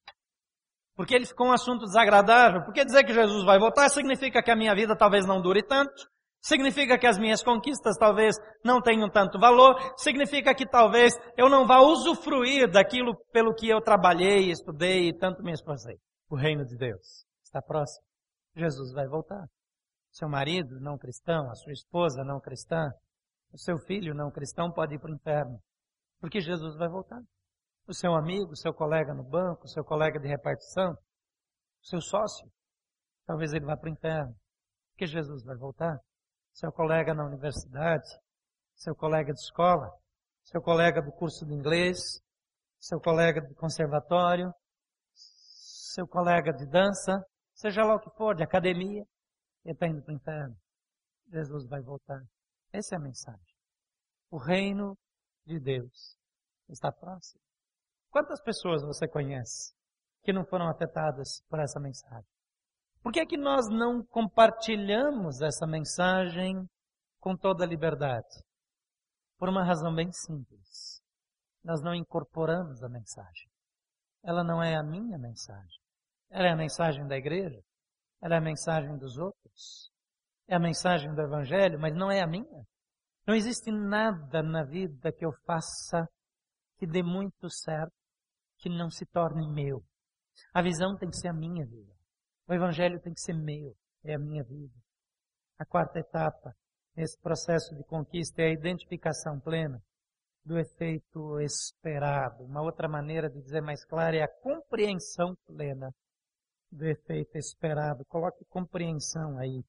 Porque 0.95 1.15
ele 1.15 1.25
ficou 1.25 1.49
um 1.49 1.53
assunto 1.53 1.87
desagradável. 1.87 2.63
Porque 2.63 2.85
dizer 2.85 3.05
que 3.05 3.15
Jesus 3.15 3.45
vai 3.45 3.59
voltar 3.59 3.89
significa 3.89 4.43
que 4.43 4.51
a 4.51 4.57
minha 4.57 4.75
vida 4.75 4.95
talvez 4.95 5.27
não 5.27 5.41
dure 5.41 5.63
tanto, 5.63 6.07
Significa 6.43 6.99
que 6.99 7.07
as 7.07 7.19
minhas 7.19 7.43
conquistas 7.43 7.99
talvez 7.99 8.35
não 8.65 8.81
tenham 8.81 9.11
tanto 9.11 9.39
valor, 9.39 9.77
significa 9.99 10.55
que 10.55 10.67
talvez 10.67 11.13
eu 11.37 11.51
não 11.51 11.67
vá 11.67 11.81
usufruir 11.83 12.71
daquilo 12.71 13.15
pelo 13.31 13.55
que 13.55 13.69
eu 13.69 13.79
trabalhei, 13.83 14.51
estudei 14.51 15.11
e 15.11 15.19
tanto 15.19 15.43
me 15.43 15.53
esforcei. 15.53 15.99
O 16.31 16.37
reino 16.37 16.65
de 16.65 16.79
Deus 16.79 17.27
está 17.45 17.61
próximo. 17.61 18.03
Jesus 18.57 18.91
vai 18.95 19.07
voltar. 19.07 19.45
Seu 20.11 20.29
marido 20.29 20.81
não 20.81 20.99
cristão, 20.99 21.51
a 21.51 21.55
sua 21.55 21.73
esposa 21.73 22.25
não 22.25 22.41
cristã, 22.41 22.91
o 23.53 23.59
seu 23.59 23.79
filho 23.79 24.15
não 24.15 24.31
cristão 24.31 24.73
pode 24.73 24.95
ir 24.95 24.99
para 24.99 25.11
o 25.11 25.15
inferno, 25.15 25.61
porque 26.21 26.41
Jesus 26.41 26.77
vai 26.77 26.89
voltar. 26.89 27.21
O 27.87 27.95
seu 27.95 28.15
amigo, 28.15 28.53
o 28.53 28.57
seu 28.57 28.73
colega 28.73 29.15
no 29.15 29.25
banco, 29.25 29.65
o 29.65 29.69
seu 29.69 29.85
colega 29.85 30.19
de 30.21 30.29
repartição, 30.29 30.93
o 30.93 31.87
seu 31.87 32.01
sócio, 32.01 32.51
talvez 33.27 33.53
ele 33.53 33.65
vá 33.65 33.77
para 33.77 33.89
o 33.89 33.93
inferno, 33.93 34.35
porque 34.91 35.07
Jesus 35.07 35.45
vai 35.45 35.57
voltar 35.57 35.99
seu 36.53 36.73
colega 36.73 37.15
na 37.15 37.25
universidade, 37.25 38.09
seu 38.75 38.95
colega 38.95 39.33
de 39.33 39.41
escola, 39.41 39.91
seu 40.45 40.61
colega 40.61 41.01
do 41.01 41.13
curso 41.13 41.47
de 41.47 41.55
inglês, 41.55 41.99
seu 42.79 43.01
colega 43.01 43.41
de 43.41 43.55
conservatório, 43.55 44.53
seu 45.13 46.07
colega 46.07 46.53
de 46.53 46.67
dança, 46.67 47.25
seja 47.55 47.83
lá 47.83 47.95
o 47.95 48.01
que 48.01 48.11
for, 48.17 48.35
de 48.35 48.43
academia, 48.43 49.05
ele 49.65 49.75
está 49.75 49.87
indo 49.87 50.03
para 50.03 50.13
o 50.13 50.17
inferno. 50.17 50.57
Jesus 51.29 51.67
vai 51.69 51.81
voltar. 51.81 52.23
Essa 52.73 52.95
é 52.95 52.99
a 52.99 53.01
mensagem. 53.01 53.55
O 54.31 54.39
reino 54.39 54.97
de 55.45 55.59
Deus 55.59 56.17
está 56.69 56.93
próximo. 56.93 57.41
Quantas 58.11 58.43
pessoas 58.43 58.83
você 58.83 59.07
conhece 59.09 59.75
que 60.23 60.33
não 60.33 60.45
foram 60.45 60.69
afetadas 60.69 61.43
por 61.49 61.61
essa 61.61 61.81
mensagem? 61.81 62.29
Por 63.03 63.13
que 63.13 63.21
é 63.21 63.27
que 63.27 63.37
nós 63.37 63.67
não 63.69 64.05
compartilhamos 64.05 65.41
essa 65.41 65.67
mensagem 65.67 66.69
com 67.19 67.37
toda 67.37 67.65
a 67.65 67.67
liberdade? 67.67 68.45
Por 69.39 69.49
uma 69.49 69.65
razão 69.65 69.95
bem 69.95 70.13
simples. 70.13 71.01
Nós 71.65 71.83
não 71.83 71.95
incorporamos 71.95 72.83
a 72.83 72.89
mensagem. 72.89 73.51
Ela 74.23 74.45
não 74.45 74.63
é 74.63 74.77
a 74.77 74.83
minha 74.83 75.19
mensagem. 75.19 75.81
Ela 76.29 76.49
é 76.49 76.53
a 76.53 76.57
mensagem 76.57 77.07
da 77.07 77.17
igreja. 77.17 77.61
Ela 78.21 78.35
é 78.35 78.39
a 78.39 78.43
mensagem 78.43 78.97
dos 78.99 79.17
outros. 79.17 79.91
É 80.47 80.57
a 80.57 80.61
mensagem 80.61 81.15
do 81.15 81.21
Evangelho, 81.21 81.79
mas 81.79 81.95
não 81.95 82.11
é 82.11 82.21
a 82.21 82.27
minha. 82.27 82.67
Não 83.27 83.35
existe 83.35 83.71
nada 83.71 84.43
na 84.43 84.65
vida 84.65 85.13
que 85.13 85.25
eu 85.25 85.33
faça 85.47 86.09
que 86.77 86.87
dê 86.87 87.03
muito 87.03 87.49
certo, 87.51 87.95
que 88.59 88.69
não 88.69 88.91
se 88.91 89.07
torne 89.07 89.47
meu. 89.53 89.83
A 90.53 90.63
visão 90.63 90.97
tem 90.97 91.09
que 91.09 91.17
ser 91.17 91.29
a 91.29 91.33
minha 91.33 91.65
vida. 91.65 91.93
O 92.49 92.55
Evangelho 92.55 93.01
tem 93.01 93.13
que 93.13 93.21
ser 93.21 93.35
meu, 93.35 93.77
é 94.03 94.15
a 94.15 94.19
minha 94.19 94.43
vida. 94.43 94.75
A 95.59 95.65
quarta 95.65 95.99
etapa 95.99 96.55
nesse 96.97 97.21
processo 97.21 97.75
de 97.77 97.85
conquista 97.85 98.43
é 98.43 98.47
a 98.47 98.53
identificação 98.53 99.39
plena 99.39 99.81
do 100.45 100.59
efeito 100.59 101.39
esperado. 101.41 102.45
Uma 102.45 102.63
outra 102.63 102.89
maneira 102.89 103.31
de 103.31 103.41
dizer 103.41 103.61
mais 103.61 103.85
clara 103.85 104.17
é 104.17 104.23
a 104.23 104.41
compreensão 104.41 105.37
plena 105.47 105.95
do 106.71 106.87
efeito 106.87 107.37
esperado. 107.37 108.05
Coloque 108.07 108.45
compreensão 108.47 109.39
aí 109.39 109.65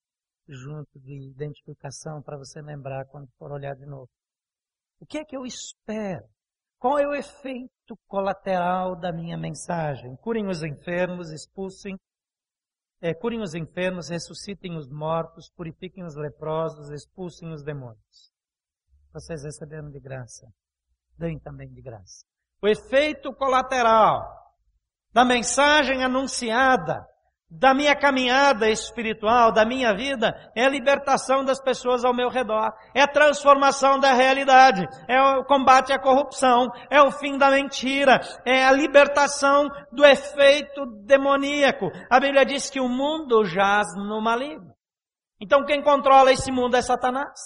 junto 0.48 1.00
de 1.00 1.30
identificação 1.30 2.22
para 2.22 2.38
você 2.38 2.62
lembrar 2.62 3.06
quando 3.06 3.30
for 3.38 3.52
olhar 3.52 3.76
de 3.76 3.86
novo. 3.86 4.10
O 5.00 5.06
que 5.06 5.18
é 5.18 5.26
que 5.26 5.36
eu 5.36 5.46
espero? 5.46 6.26
Qual 6.78 6.98
é 6.98 7.08
o 7.08 7.14
efeito 7.14 7.98
colateral 8.08 8.96
da 8.96 9.12
minha 9.12 9.38
mensagem? 9.38 10.16
Curem 10.18 10.48
os 10.48 10.64
enfermos, 10.64 11.32
expulsem 11.32 11.96
é, 13.04 13.16
curem 13.16 13.42
os 13.42 13.56
enfermos, 13.56 14.10
ressuscitem 14.10 14.78
os 14.78 14.88
mortos, 14.88 15.50
purifiquem 15.56 16.04
os 16.04 16.16
leprosos, 16.16 16.92
expulsem 16.92 17.52
os 17.52 17.64
demônios. 17.64 18.32
Vocês 19.12 19.44
receberam 19.44 19.90
de 19.90 20.00
graça. 20.00 20.48
Deem 21.18 21.40
também 21.40 21.68
de 21.74 21.82
graça. 21.82 22.24
O 22.62 22.68
efeito 22.68 23.34
colateral 23.34 24.41
da 25.14 25.26
mensagem 25.26 26.04
anunciada 26.04 27.06
da 27.52 27.74
minha 27.74 27.94
caminhada 27.94 28.70
espiritual, 28.70 29.52
da 29.52 29.66
minha 29.66 29.94
vida, 29.94 30.34
é 30.56 30.64
a 30.64 30.70
libertação 30.70 31.44
das 31.44 31.62
pessoas 31.62 32.06
ao 32.06 32.14
meu 32.14 32.30
redor, 32.30 32.72
é 32.96 33.02
a 33.02 33.08
transformação 33.08 34.00
da 34.00 34.14
realidade, 34.14 34.88
é 35.06 35.22
o 35.22 35.44
combate 35.44 35.92
à 35.92 36.00
corrupção, 36.00 36.72
é 36.90 37.02
o 37.02 37.12
fim 37.12 37.38
da 37.38 37.52
mentira, 37.52 38.22
é 38.46 38.64
a 38.64 38.72
libertação 38.72 39.68
do 39.92 40.06
efeito 40.06 40.86
demoníaco. 41.06 41.92
A 42.10 42.22
Bíblia 42.22 42.46
diz 42.46 42.70
que 42.70 42.80
o 42.80 42.88
mundo 42.88 43.44
jaz 43.44 43.94
no 43.98 44.22
maligno. 44.22 44.72
Então 45.42 45.66
quem 45.66 45.84
controla 45.84 46.32
esse 46.32 46.52
mundo 46.54 46.78
é 46.78 46.82
Satanás. 46.82 47.38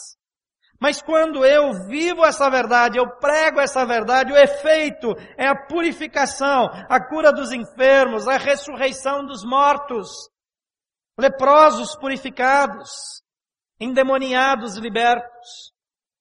Mas 0.79 1.01
quando 1.01 1.45
eu 1.45 1.71
vivo 1.87 2.25
essa 2.25 2.49
verdade, 2.49 2.97
eu 2.97 3.09
prego 3.17 3.59
essa 3.59 3.85
verdade, 3.85 4.33
o 4.33 4.37
efeito 4.37 5.15
é 5.37 5.47
a 5.47 5.55
purificação, 5.55 6.69
a 6.89 6.99
cura 6.99 7.31
dos 7.31 7.51
enfermos, 7.51 8.27
a 8.27 8.37
ressurreição 8.37 9.25
dos 9.25 9.43
mortos, 9.43 10.09
leprosos 11.17 11.95
purificados, 11.95 12.89
endemoniados 13.79 14.75
libertos. 14.77 15.73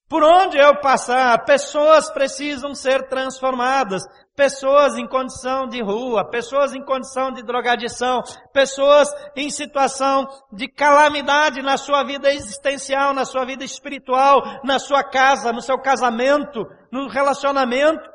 Por 0.09 0.23
onde 0.23 0.59
eu 0.59 0.81
passar, 0.81 1.45
pessoas 1.45 2.11
precisam 2.11 2.75
ser 2.75 3.09
transformadas, 3.09 4.03
pessoas 4.35 4.97
em 4.97 5.07
condição 5.07 5.67
de 5.67 5.83
rua, 5.83 6.29
pessoas 6.29 6.75
em 6.75 6.85
condição 6.85 7.33
de 7.33 7.43
drogadição, 7.43 8.23
pessoas 8.53 9.09
em 9.37 9.49
situação 9.51 10.27
de 10.53 10.69
calamidade 10.69 11.63
na 11.63 11.77
sua 11.77 12.05
vida 12.05 12.33
existencial, 12.33 13.15
na 13.15 13.25
sua 13.25 13.45
vida 13.45 13.65
espiritual, 13.65 14.43
na 14.65 14.79
sua 14.79 15.05
casa, 15.05 15.53
no 15.53 15.61
seu 15.61 15.79
casamento, 15.81 16.65
no 16.91 17.09
relacionamento. 17.09 18.09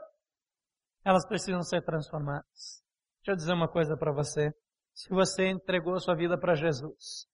Elas 1.06 1.26
precisam 1.28 1.64
ser 1.64 1.82
transformadas. 1.84 2.84
Deixa 3.20 3.32
eu 3.32 3.36
dizer 3.36 3.54
uma 3.54 3.68
coisa 3.68 3.96
para 3.98 4.12
você. 4.12 4.54
Se 4.94 5.10
você 5.10 5.48
entregou 5.48 5.96
a 5.96 6.00
sua 6.00 6.16
vida 6.16 6.38
para 6.38 6.56
Jesus, 6.56 7.26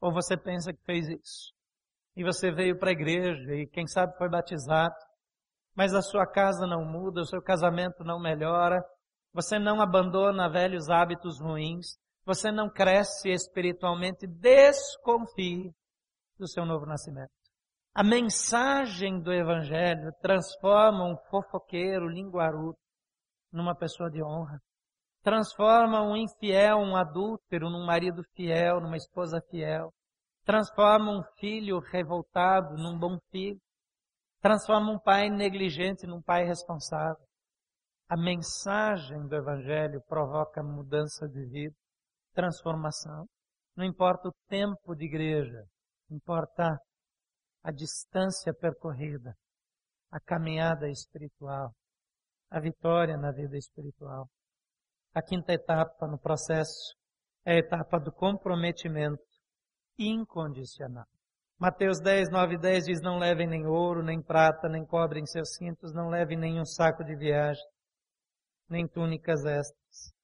ou 0.00 0.12
você 0.12 0.36
pensa 0.36 0.72
que 0.72 0.82
fez 0.84 1.06
isso, 1.08 1.52
e 2.16 2.24
você 2.24 2.50
veio 2.50 2.78
para 2.78 2.90
a 2.90 2.92
igreja 2.92 3.54
e 3.54 3.66
quem 3.66 3.86
sabe 3.86 4.16
foi 4.16 4.28
batizado, 4.28 4.94
mas 5.74 5.94
a 5.94 6.02
sua 6.02 6.26
casa 6.26 6.66
não 6.66 6.84
muda, 6.84 7.20
o 7.20 7.26
seu 7.26 7.40
casamento 7.42 8.04
não 8.04 8.20
melhora, 8.20 8.82
você 9.32 9.58
não 9.58 9.80
abandona 9.80 10.50
velhos 10.50 10.88
hábitos 10.88 11.40
ruins, 11.40 11.96
você 12.24 12.50
não 12.50 12.68
cresce 12.68 13.30
espiritualmente, 13.30 14.26
desconfie 14.26 15.72
do 16.38 16.48
seu 16.48 16.64
novo 16.64 16.86
nascimento. 16.86 17.30
A 17.94 18.04
mensagem 18.04 19.20
do 19.20 19.32
Evangelho 19.32 20.12
transforma 20.20 21.04
um 21.04 21.16
fofoqueiro, 21.28 22.08
linguarudo, 22.08 22.78
numa 23.52 23.74
pessoa 23.74 24.10
de 24.10 24.22
honra. 24.22 24.60
Transforma 25.22 26.02
um 26.02 26.16
infiel, 26.16 26.78
um 26.78 26.96
adúltero, 26.96 27.68
num 27.68 27.84
marido 27.84 28.22
fiel, 28.34 28.80
numa 28.80 28.96
esposa 28.96 29.40
fiel. 29.50 29.92
Transforma 30.44 31.10
um 31.10 31.22
filho 31.38 31.78
revoltado 31.80 32.76
num 32.76 32.98
bom 32.98 33.18
filho. 33.30 33.60
Transforma 34.40 34.92
um 34.92 34.98
pai 34.98 35.28
negligente 35.28 36.06
num 36.06 36.22
pai 36.22 36.44
responsável. 36.44 37.22
A 38.08 38.16
mensagem 38.16 39.26
do 39.28 39.36
Evangelho 39.36 40.00
provoca 40.08 40.62
mudança 40.62 41.28
de 41.28 41.44
vida, 41.44 41.76
transformação. 42.32 43.26
Não 43.76 43.84
importa 43.84 44.28
o 44.28 44.34
tempo 44.48 44.94
de 44.96 45.04
igreja, 45.04 45.62
importa 46.10 46.78
a 47.62 47.70
distância 47.70 48.54
percorrida, 48.54 49.34
a 50.10 50.18
caminhada 50.18 50.88
espiritual, 50.88 51.72
a 52.50 52.58
vitória 52.58 53.18
na 53.18 53.30
vida 53.32 53.58
espiritual. 53.58 54.26
A 55.14 55.22
quinta 55.22 55.52
etapa 55.52 56.06
no 56.06 56.18
processo 56.18 56.96
é 57.44 57.56
a 57.56 57.58
etapa 57.58 58.00
do 58.00 58.10
comprometimento 58.10 59.22
incondicional. 59.98 61.06
Mateus 61.60 62.00
10, 62.00 62.30
9 62.30 62.54
e 62.54 62.58
10 62.58 62.84
diz: 62.86 63.02
Não 63.02 63.18
levem 63.18 63.46
nem 63.46 63.66
ouro, 63.66 64.02
nem 64.02 64.22
prata, 64.22 64.66
nem 64.66 64.82
cobre 64.82 65.20
em 65.20 65.26
seus 65.26 65.56
cintos, 65.56 65.92
não 65.92 66.08
levem 66.08 66.38
nenhum 66.38 66.64
saco 66.64 67.04
de 67.04 67.14
viagem, 67.14 67.62
nem 68.66 68.88
túnicas 68.88 69.44
extras, 69.44 70.14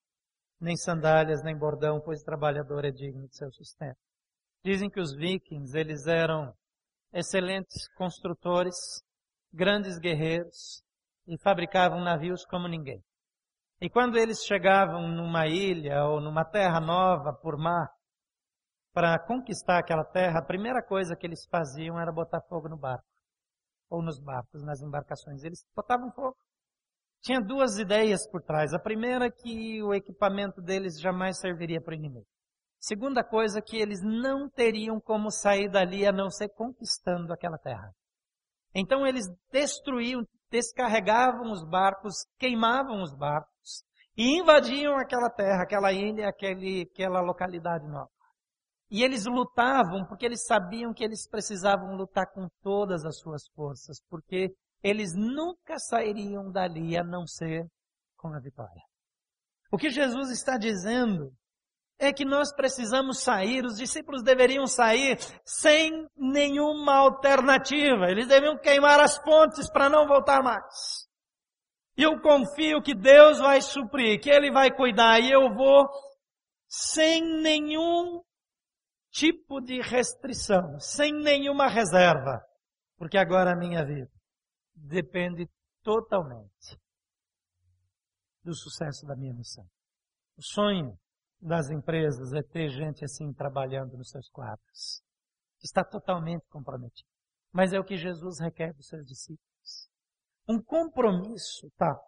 nem 0.59 0.75
sandálias, 0.77 1.43
nem 1.45 1.55
bordão, 1.55 2.01
pois 2.03 2.23
o 2.23 2.25
trabalhador 2.25 2.87
é 2.87 2.91
digno 2.91 3.29
de 3.29 3.37
seu 3.37 3.53
sustento. 3.53 3.99
Dizem 4.65 4.89
que 4.89 4.99
os 4.99 5.15
vikings, 5.15 5.77
eles 5.79 6.07
eram 6.07 6.55
excelentes 7.13 7.87
construtores, 7.99 8.75
grandes 9.53 9.99
guerreiros 9.99 10.83
e 11.29 11.37
fabricavam 11.43 12.01
navios 12.01 12.47
como 12.47 12.67
ninguém. 12.67 13.05
E 13.79 13.91
quando 13.91 14.17
eles 14.17 14.43
chegavam 14.43 15.07
numa 15.07 15.47
ilha 15.47 16.03
ou 16.07 16.19
numa 16.19 16.47
terra 16.47 16.81
nova 16.81 17.35
por 17.35 17.59
mar, 17.59 17.91
para 18.97 19.19
conquistar 19.19 19.79
aquela 19.79 20.05
terra, 20.05 20.39
a 20.39 20.43
primeira 20.43 20.83
coisa 20.83 21.15
que 21.15 21.27
eles 21.27 21.45
faziam 21.51 22.01
era 22.01 22.11
botar 22.11 22.41
fogo 22.41 22.67
no 22.67 22.79
barco. 22.79 23.05
Ou 23.91 24.03
nos 24.03 24.19
barcos, 24.19 24.65
nas 24.65 24.81
embarcações. 24.81 25.45
Eles 25.45 25.67
botavam 25.77 26.11
fogo. 26.13 26.35
Tinha 27.21 27.39
duas 27.39 27.77
ideias 27.77 28.27
por 28.27 28.41
trás. 28.41 28.73
A 28.73 28.79
primeira 28.79 29.27
é 29.27 29.31
que 29.31 29.83
o 29.83 29.93
equipamento 29.93 30.63
deles 30.63 30.99
jamais 30.99 31.39
serviria 31.39 31.79
para 31.79 31.93
o 31.93 31.95
inimigo. 31.95 32.27
Segunda 32.81 33.23
coisa, 33.23 33.61
que 33.61 33.77
eles 33.77 34.01
não 34.03 34.49
teriam 34.49 34.99
como 34.99 35.31
sair 35.31 35.71
dali 35.71 36.07
a 36.07 36.13
não 36.13 36.31
ser 36.31 36.49
conquistando 36.49 37.35
aquela 37.35 37.59
terra. 37.59 37.93
Então 38.75 39.07
eles 39.07 39.27
destruíam, 39.53 40.23
descarregavam 40.51 41.53
os 41.53 41.69
barcos, 41.69 42.15
queimavam 42.39 43.03
os 43.03 43.15
barcos 43.15 43.85
e 44.17 44.39
invadiam 44.39 44.97
aquela 44.97 45.29
terra, 45.29 45.65
aquela 45.65 45.93
ilha, 45.93 46.31
aquele, 46.31 46.89
aquela 46.91 47.21
localidade 47.21 47.87
nova. 47.87 48.16
E 48.91 49.03
eles 49.03 49.27
lutavam 49.27 50.05
porque 50.07 50.25
eles 50.25 50.45
sabiam 50.47 50.95
que 50.95 51.03
eles 51.03 51.29
precisavam 51.29 51.97
lutar 51.97 52.27
com 52.33 52.49
todas 52.63 53.05
as 53.05 53.19
suas 53.19 53.43
forças, 53.55 53.99
porque 54.09 54.55
eles 54.83 55.15
nunca 55.15 55.79
sairiam 55.79 56.51
dali 56.51 56.97
a 56.97 57.03
não 57.03 57.27
ser 57.27 57.67
com 58.17 58.33
a 58.33 58.39
vitória. 58.39 58.83
O 59.73 59.77
que 59.77 59.91
Jesus 59.91 60.31
está 60.31 60.57
dizendo 60.57 61.33
é 61.99 62.13
que 62.13 62.25
nós 62.25 62.55
precisamos 62.55 63.21
sair, 63.21 63.65
os 63.65 63.77
discípulos 63.77 64.23
deveriam 64.23 64.67
sair 64.67 65.19
sem 65.45 66.07
nenhuma 66.17 66.95
alternativa. 66.95 68.11
Eles 68.11 68.29
deviam 68.29 68.59
queimar 68.59 69.01
as 69.01 69.19
pontes 69.19 69.71
para 69.71 69.89
não 69.89 70.07
voltar 70.07 70.43
mais. 70.43 71.07
E 71.97 72.03
eu 72.03 72.21
confio 72.21 72.83
que 72.83 72.95
Deus 72.95 73.39
vai 73.39 73.63
suprir, 73.63 74.21
que 74.21 74.31
Ele 74.31 74.53
vai 74.53 74.71
cuidar 74.71 75.19
e 75.19 75.31
eu 75.31 75.55
vou 75.55 75.89
sem 76.69 77.23
nenhum 77.41 78.23
tipo 79.17 79.63
de 79.63 79.81
restrição, 79.81 80.79
sem 80.79 81.11
nenhuma 81.11 81.69
reserva, 81.69 82.45
porque 82.99 83.17
agora 83.17 83.53
a 83.53 83.57
minha 83.57 83.83
vida 83.83 84.11
depende 84.75 85.49
totalmente 85.83 86.79
do 88.45 88.55
sucesso 88.55 89.07
da 89.07 89.17
minha 89.17 89.33
missão. 89.33 89.65
O 90.37 90.43
sonho 90.43 90.99
das 91.41 91.71
empresas 91.71 92.33
é 92.35 92.43
ter 92.43 92.69
gente 92.69 93.05
assim 93.05 93.33
trabalhando 93.33 93.97
nos 93.97 94.11
seus 94.11 94.29
quadros. 94.29 95.03
Está 95.63 95.83
totalmente 95.83 96.47
comprometido. 96.51 97.09
Mas 97.51 97.73
é 97.73 97.81
o 97.81 97.85
que 97.85 97.97
Jesus 97.97 98.39
requer 98.39 98.75
dos 98.75 98.87
seus 98.87 99.07
discípulos. 99.07 99.89
Um 100.47 100.63
compromisso, 100.63 101.71
tá? 101.79 101.99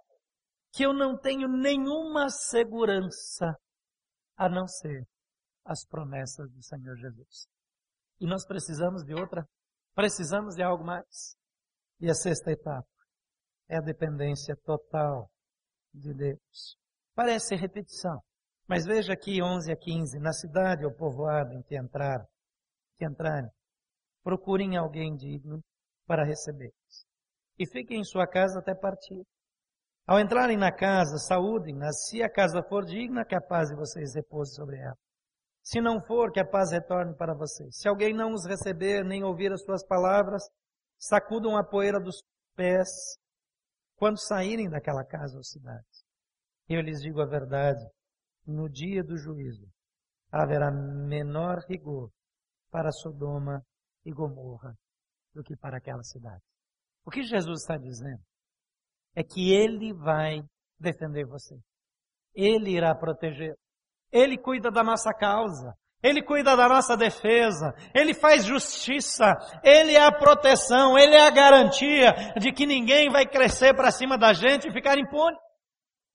Que 0.73 0.85
eu 0.85 0.93
não 0.93 1.19
tenho 1.19 1.49
nenhuma 1.49 2.29
segurança 2.29 3.57
a 4.37 4.49
não 4.49 4.67
ser 4.69 5.09
as 5.69 5.85
promessas 5.85 6.51
do 6.51 6.63
Senhor 6.63 6.97
Jesus. 6.97 7.47
E 8.19 8.27
nós 8.27 8.47
precisamos 8.47 9.05
de 9.05 9.15
outra, 9.15 9.47
precisamos 9.95 10.55
de 10.55 10.63
algo 10.63 10.83
mais. 10.83 11.37
E 12.01 12.11
a 12.11 12.15
sexta 12.15 12.51
etapa 12.51 12.89
é 13.69 13.77
a 13.77 13.83
dependência 13.83 14.57
total 14.65 15.31
de 15.93 16.15
Deus. 16.15 16.79
Parece 17.15 17.55
repetição, 17.55 18.19
mas 18.67 18.87
veja 18.87 19.13
aqui 19.13 19.43
11 19.43 19.71
a 19.71 19.77
15, 19.77 20.19
na 20.19 20.33
cidade 20.33 20.87
ou 20.87 20.95
povoado 20.95 21.53
em 21.53 21.63
que 21.63 21.77
entrar, 21.77 22.25
que 22.97 23.05
entrarem, 23.05 23.51
procurem 24.23 24.77
alguém 24.77 25.15
digno 25.15 25.63
para 26.07 26.25
recebê-los. 26.25 27.07
E 27.59 27.67
fiquem 27.67 28.01
em 28.01 28.05
sua 28.05 28.27
casa 28.27 28.61
até 28.61 28.75
partir. 28.75 29.23
Ao 30.07 30.19
entrarem 30.19 30.57
na 30.57 30.73
casa, 30.73 31.19
saúdem-na. 31.19 31.93
Se 31.93 32.23
a 32.23 32.31
casa 32.31 32.63
for 32.63 32.87
digna, 32.87 33.27
que 33.27 33.35
a 33.35 33.41
paz 33.43 33.69
de 33.69 33.77
vocês 33.77 34.15
repouse 34.15 34.55
sobre 34.55 34.79
ela. 34.79 34.97
Se 35.63 35.81
não 35.81 36.01
for, 36.01 36.33
que 36.33 36.41
a 36.41 36.47
paz 36.47 36.71
retorne 36.71 37.15
para 37.15 37.35
vocês. 37.35 37.77
Se 37.77 37.89
alguém 37.89 38.15
não 38.15 38.33
os 38.33 38.47
receber, 38.47 39.05
nem 39.05 39.23
ouvir 39.23 39.53
as 39.53 39.63
suas 39.63 39.85
palavras, 39.87 40.43
sacudam 40.99 41.57
a 41.57 41.65
poeira 41.65 42.01
dos 42.01 42.23
pés 42.57 42.89
quando 43.97 44.19
saírem 44.19 44.71
daquela 44.71 45.05
casa 45.05 45.37
ou 45.37 45.45
cidade. 45.45 45.87
Eu 46.69 46.81
lhes 46.81 47.01
digo 47.01 47.21
a 47.21 47.27
verdade, 47.27 47.85
no 48.47 48.69
dia 48.69 49.03
do 49.03 49.17
juízo 49.17 49.69
haverá 50.31 50.71
menor 50.71 51.59
rigor 51.69 52.11
para 52.71 52.93
Sodoma 52.93 53.65
e 54.05 54.13
Gomorra 54.13 54.77
do 55.35 55.43
que 55.43 55.57
para 55.57 55.79
aquela 55.79 56.03
cidade. 56.03 56.43
O 57.05 57.11
que 57.11 57.23
Jesus 57.23 57.63
está 57.63 57.77
dizendo 57.77 58.23
é 59.15 59.23
que 59.23 59.53
Ele 59.53 59.93
vai 59.95 60.43
defender 60.79 61.25
você. 61.25 61.59
Ele 62.35 62.71
irá 62.77 62.95
proteger. 62.95 63.57
Ele 64.13 64.39
cuida 64.39 64.71
da 64.71 64.83
nossa 64.83 65.13
causa. 65.13 65.75
Ele 66.03 66.23
cuida 66.23 66.57
da 66.57 66.69
nossa 66.69 66.97
defesa, 66.97 67.75
Ele 67.93 68.15
faz 68.15 68.45
justiça, 68.45 69.37
Ele 69.65 69.97
é 69.97 70.05
a 70.05 70.13
proteção, 70.13 70.97
Ele 70.97 71.17
é 71.17 71.27
a 71.27 71.31
garantia 71.31 72.13
de 72.39 72.53
que 72.53 72.67
ninguém 72.67 73.11
vai 73.11 73.27
crescer 73.27 73.75
para 73.75 73.91
cima 73.91 74.17
da 74.17 74.33
gente 74.33 74.69
e 74.69 74.73
ficar 74.73 74.97
impune. 74.97 75.37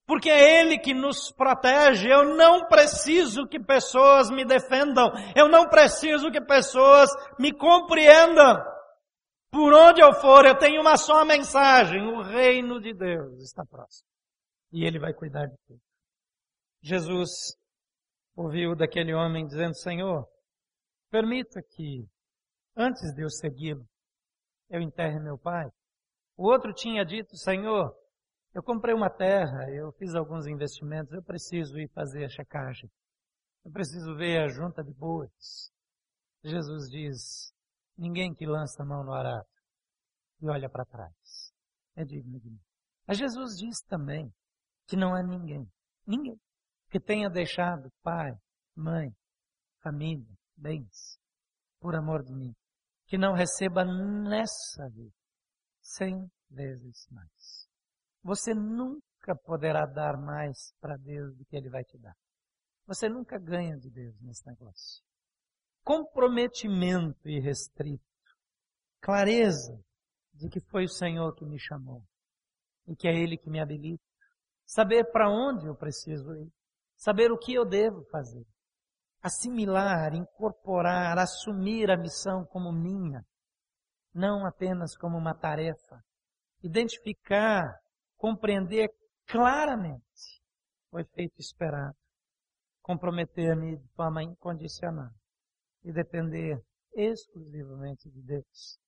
Porque 0.06 0.30
é 0.30 0.62
Ele 0.62 0.80
que 0.80 0.94
nos 0.94 1.32
protege. 1.32 2.10
Eu 2.10 2.36
não 2.36 2.68
preciso 2.68 3.48
que 3.48 3.60
pessoas 3.60 4.30
me 4.30 4.46
defendam. 4.46 5.12
Eu 5.36 5.50
não 5.50 5.68
preciso 5.68 6.32
que 6.32 6.42
pessoas 6.42 7.10
me 7.38 7.54
compreendam. 7.54 8.62
Por 9.50 9.74
onde 9.74 10.02
eu 10.02 10.14
for, 10.14 10.46
eu 10.46 10.58
tenho 10.58 10.82
uma 10.82 10.98
só 10.98 11.24
mensagem. 11.24 12.02
O 12.02 12.22
reino 12.22 12.82
de 12.82 12.94
Deus 12.94 13.42
está 13.42 13.64
próximo. 13.66 14.08
E 14.72 14.86
Ele 14.86 15.00
vai 15.00 15.14
cuidar 15.14 15.46
de 15.46 15.56
tudo. 15.68 15.80
Jesus 16.82 17.30
ouviu 18.36 18.76
daquele 18.76 19.14
homem 19.14 19.46
dizendo: 19.46 19.76
Senhor, 19.76 20.28
permita 21.10 21.62
que, 21.62 22.08
antes 22.76 23.14
de 23.14 23.24
eu 23.24 23.30
segui-lo, 23.30 23.88
eu 24.70 24.82
enterre 24.82 25.20
meu 25.20 25.38
pai. 25.38 25.70
O 26.38 26.50
outro 26.50 26.74
tinha 26.74 27.06
dito: 27.06 27.36
Senhor, 27.38 27.96
eu 28.54 28.64
comprei 28.64 28.94
uma 28.94 29.10
terra, 29.10 29.70
eu 29.72 29.92
fiz 29.94 30.14
alguns 30.16 30.48
investimentos, 30.48 31.14
eu 31.14 31.24
preciso 31.24 31.78
ir 31.80 31.90
fazer 31.90 32.26
a 32.26 32.30
checagem. 32.30 32.90
Eu 33.64 33.72
preciso 33.72 34.16
ver 34.16 34.42
a 34.42 34.48
junta 34.48 34.84
de 34.84 34.94
boas. 34.94 35.72
Jesus 36.44 36.90
diz: 36.90 37.54
ninguém 37.98 38.34
que 38.34 38.46
lança 38.46 38.84
a 38.84 38.86
mão 38.86 39.04
no 39.04 39.14
arado 39.14 39.48
e 40.42 40.50
olha 40.50 40.70
para 40.70 40.86
trás 40.86 41.54
é 41.96 42.04
digno 42.04 42.40
de 42.40 42.50
mim. 42.50 42.60
Mas 43.08 43.18
Jesus 43.18 43.58
diz 43.58 43.82
também 43.88 44.34
que 44.88 44.96
não 44.96 45.16
há 45.16 45.22
ninguém, 45.22 45.70
ninguém 46.06 46.38
que 46.94 47.00
tenha 47.00 47.28
deixado 47.28 47.92
pai, 48.04 48.32
mãe, 48.76 49.12
família, 49.82 50.38
bens, 50.56 51.18
por 51.80 51.96
amor 51.96 52.22
de 52.22 52.32
mim, 52.36 52.54
que 53.08 53.18
não 53.18 53.34
receba 53.34 53.84
nessa 53.84 54.88
vida 54.90 55.12
cem 55.82 56.32
vezes 56.52 57.08
mais. 57.10 57.68
Você 58.22 58.54
nunca 58.54 59.36
poderá 59.44 59.88
dar 59.88 60.16
mais 60.22 60.72
para 60.80 60.96
Deus 60.96 61.36
do 61.36 61.44
que 61.46 61.56
Ele 61.56 61.68
vai 61.68 61.84
te 61.84 61.98
dar. 61.98 62.16
Você 62.86 63.10
nunca 63.10 63.40
ganha 63.40 63.76
de 63.76 63.90
Deus 63.90 64.16
nesse 64.22 64.46
negócio. 64.46 65.04
Comprometimento 65.84 67.28
irrestrito, 67.28 68.06
clareza 69.02 69.84
de 70.32 70.48
que 70.48 70.60
foi 70.70 70.84
o 70.84 70.90
Senhor 70.90 71.34
que 71.34 71.44
me 71.44 71.60
chamou 71.60 72.04
e 72.86 72.96
que 72.96 73.08
é 73.08 73.16
Ele 73.16 73.36
que 73.36 73.50
me 73.50 73.60
habilita, 73.60 74.04
saber 74.64 75.12
para 75.12 75.28
onde 75.28 75.66
eu 75.66 75.76
preciso 75.76 76.36
ir, 76.36 76.54
saber 77.04 77.34
o 77.34 77.38
que 77.38 77.54
eu 77.54 77.66
devo 77.66 78.02
fazer, 78.06 78.46
assimilar, 79.22 80.16
incorporar, 80.16 81.18
assumir 81.18 81.92
a 81.92 81.98
missão 81.98 82.46
como 82.46 82.72
minha, 82.72 83.26
não 84.14 84.46
apenas 84.46 84.96
como 84.96 85.18
uma 85.18 85.38
tarefa, 85.38 86.02
identificar, 86.64 87.78
compreender 88.16 88.90
claramente 89.28 90.42
o 90.94 90.98
efeito 90.98 91.42
esperado, 91.42 91.98
comprometer-me 92.82 93.76
de 93.76 93.88
forma 93.96 94.24
incondicional 94.24 95.12
e 95.84 95.92
depender 95.92 96.58
exclusivamente 96.94 98.10
de 98.10 98.22
Deus, 98.22 98.80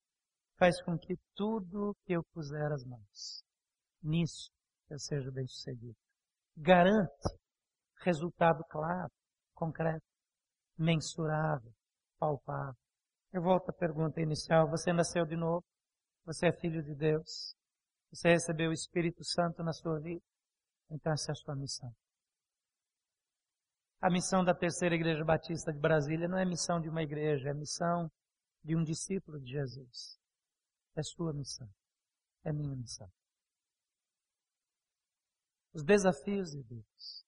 faz 0.57 0.81
com 0.83 0.97
que 0.97 1.17
tudo 1.35 1.93
que 2.05 2.13
eu 2.13 2.23
puser 2.33 2.71
as 2.71 2.85
mãos, 2.85 3.43
nisso 4.01 4.49
eu 4.89 4.99
seja 4.99 5.29
bem 5.31 5.45
sucedido. 5.47 5.97
Garante 6.55 7.44
resultado 8.01 8.63
claro. 8.69 9.11
concreto, 9.53 10.05
mensurável, 10.77 11.71
palpável. 12.19 12.75
Eu 13.31 13.41
volto 13.41 13.69
à 13.69 13.73
pergunta 13.73 14.21
inicial: 14.21 14.69
você 14.69 14.91
nasceu 14.93 15.25
de 15.25 15.35
novo? 15.35 15.63
Você 16.25 16.47
é 16.47 16.51
filho 16.51 16.83
de 16.83 16.95
Deus? 16.95 17.55
Você 18.11 18.29
recebeu 18.29 18.69
o 18.69 18.73
Espírito 18.73 19.23
Santo 19.23 19.63
na 19.63 19.73
sua 19.73 19.99
vida? 19.99 20.23
Então 20.89 21.11
essa 21.11 21.31
é 21.31 21.33
a 21.33 21.35
sua 21.35 21.55
missão. 21.55 21.93
A 24.01 24.09
missão 24.09 24.43
da 24.43 24.53
Terceira 24.53 24.95
Igreja 24.95 25.23
Batista 25.23 25.73
de 25.73 25.79
Brasília 25.79 26.27
não 26.27 26.37
é 26.37 26.45
missão 26.45 26.79
de 26.79 26.89
uma 26.89 27.01
igreja, 27.01 27.49
é 27.49 27.53
missão 27.53 28.09
de 28.63 28.75
um 28.75 28.83
discípulo 28.83 29.39
de 29.39 29.51
Jesus. 29.51 30.19
É 30.95 31.01
sua 31.01 31.33
missão. 31.33 31.67
É 32.43 32.53
minha 32.53 32.75
missão. 32.75 33.09
Os 35.73 35.83
desafios 35.83 36.51
de 36.51 36.63
Deus 36.63 37.24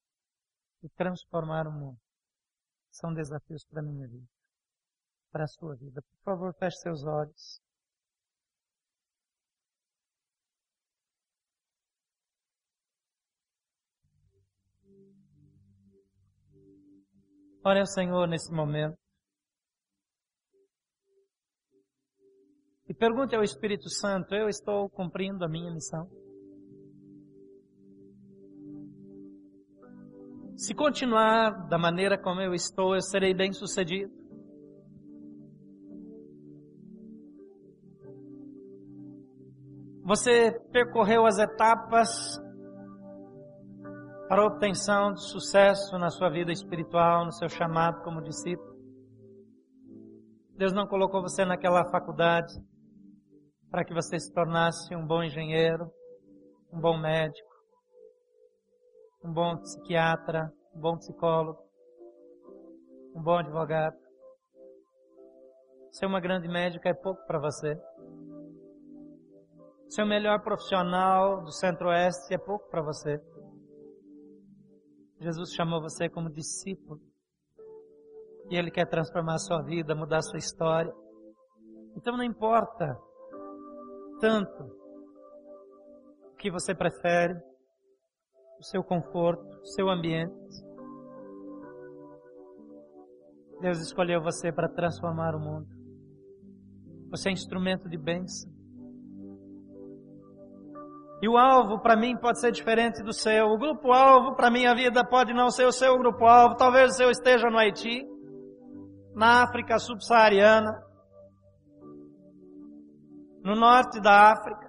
de 0.81 0.89
transformar 0.89 1.67
o 1.67 1.71
mundo 1.71 1.99
são 2.91 3.13
desafios 3.13 3.65
para 3.65 3.81
a 3.81 3.83
minha 3.83 4.07
vida, 4.07 4.27
para 5.31 5.43
a 5.43 5.47
sua 5.47 5.75
vida. 5.75 6.01
Por 6.01 6.23
favor, 6.23 6.53
feche 6.55 6.77
seus 6.77 7.03
olhos. 7.03 7.61
Ore 17.63 17.79
ao 17.79 17.85
Senhor 17.85 18.27
nesse 18.27 18.51
momento. 18.51 18.97
E 22.87 22.93
pergunte 22.93 23.35
ao 23.35 23.43
Espírito 23.43 23.89
Santo: 23.89 24.33
Eu 24.33 24.47
estou 24.47 24.89
cumprindo 24.89 25.43
a 25.43 25.49
minha 25.49 25.69
missão? 25.69 26.09
Se 30.57 30.73
continuar 30.73 31.67
da 31.67 31.77
maneira 31.77 32.17
como 32.17 32.41
eu 32.41 32.51
estou, 32.51 32.95
eu 32.95 33.01
serei 33.01 33.31
bem 33.31 33.53
sucedido. 33.53 34.11
Você 40.03 40.59
percorreu 40.71 41.27
as 41.27 41.37
etapas 41.37 42.09
para 44.27 44.41
a 44.41 44.47
obtenção 44.47 45.13
de 45.13 45.29
sucesso 45.29 45.95
na 45.99 46.09
sua 46.09 46.31
vida 46.31 46.51
espiritual, 46.51 47.25
no 47.25 47.33
seu 47.33 47.49
chamado 47.49 48.01
como 48.01 48.23
discípulo. 48.23 48.75
Deus 50.57 50.73
não 50.73 50.87
colocou 50.87 51.21
você 51.21 51.45
naquela 51.45 51.85
faculdade 51.91 52.51
para 53.69 53.85
que 53.85 53.93
você 53.93 54.19
se 54.19 54.33
tornasse 54.33 54.95
um 54.95 55.05
bom 55.05 55.21
engenheiro, 55.21 55.85
um 56.73 56.81
bom 56.81 56.97
médico, 56.97 57.56
um 59.23 59.33
bom 59.33 59.57
psiquiatra, 59.57 60.51
um 60.75 60.79
bom 60.79 60.97
psicólogo, 60.97 61.59
um 63.15 63.21
bom 63.21 63.37
advogado. 63.37 63.95
Ser 65.91 66.05
uma 66.05 66.19
grande 66.19 66.47
médica 66.47 66.89
é 66.89 66.93
pouco 66.93 67.25
para 67.25 67.39
você. 67.39 67.75
Ser 69.89 70.03
o 70.03 70.07
melhor 70.07 70.41
profissional 70.43 71.43
do 71.43 71.51
Centro-Oeste 71.51 72.33
é 72.33 72.37
pouco 72.37 72.69
para 72.69 72.81
você. 72.81 73.19
Jesus 75.19 75.53
chamou 75.53 75.81
você 75.81 76.09
como 76.09 76.29
discípulo. 76.29 77.01
E 78.49 78.55
Ele 78.55 78.69
quer 78.69 78.87
transformar 78.87 79.35
a 79.35 79.39
sua 79.39 79.61
vida, 79.63 79.95
mudar 79.95 80.17
a 80.17 80.21
sua 80.21 80.37
história. 80.37 80.93
Então 81.95 82.15
não 82.15 82.23
importa 82.23 82.95
tanto 84.19 84.63
o 86.31 86.35
que 86.37 86.51
você 86.51 86.75
prefere, 86.75 87.33
o 88.59 88.63
seu 88.63 88.83
conforto, 88.83 89.43
o 89.61 89.65
seu 89.65 89.89
ambiente. 89.89 90.33
Deus 93.61 93.79
escolheu 93.79 94.21
você 94.21 94.51
para 94.51 94.69
transformar 94.69 95.35
o 95.35 95.39
mundo. 95.39 95.67
Você 97.09 97.29
é 97.29 97.31
instrumento 97.31 97.89
de 97.89 97.97
bênção. 97.97 98.51
E 101.21 101.27
o 101.27 101.35
alvo 101.35 101.79
para 101.79 101.95
mim 101.95 102.15
pode 102.15 102.39
ser 102.39 102.51
diferente 102.51 103.01
do 103.01 103.11
seu. 103.11 103.47
O 103.47 103.57
grupo 103.57 103.91
alvo 103.91 104.35
para 104.35 104.51
minha 104.51 104.75
vida 104.75 105.03
pode 105.03 105.33
não 105.33 105.49
ser 105.49 105.65
o 105.65 105.71
seu 105.71 105.97
grupo 105.97 106.25
alvo. 106.25 106.55
Talvez 106.55 106.91
o 106.91 106.95
seu 106.95 107.09
esteja 107.09 107.49
no 107.49 107.57
Haiti, 107.57 108.05
na 109.15 109.43
África 109.43 109.79
subsaariana, 109.79 110.71
no 113.43 113.55
norte 113.55 113.99
da 113.99 114.31
África. 114.31 114.66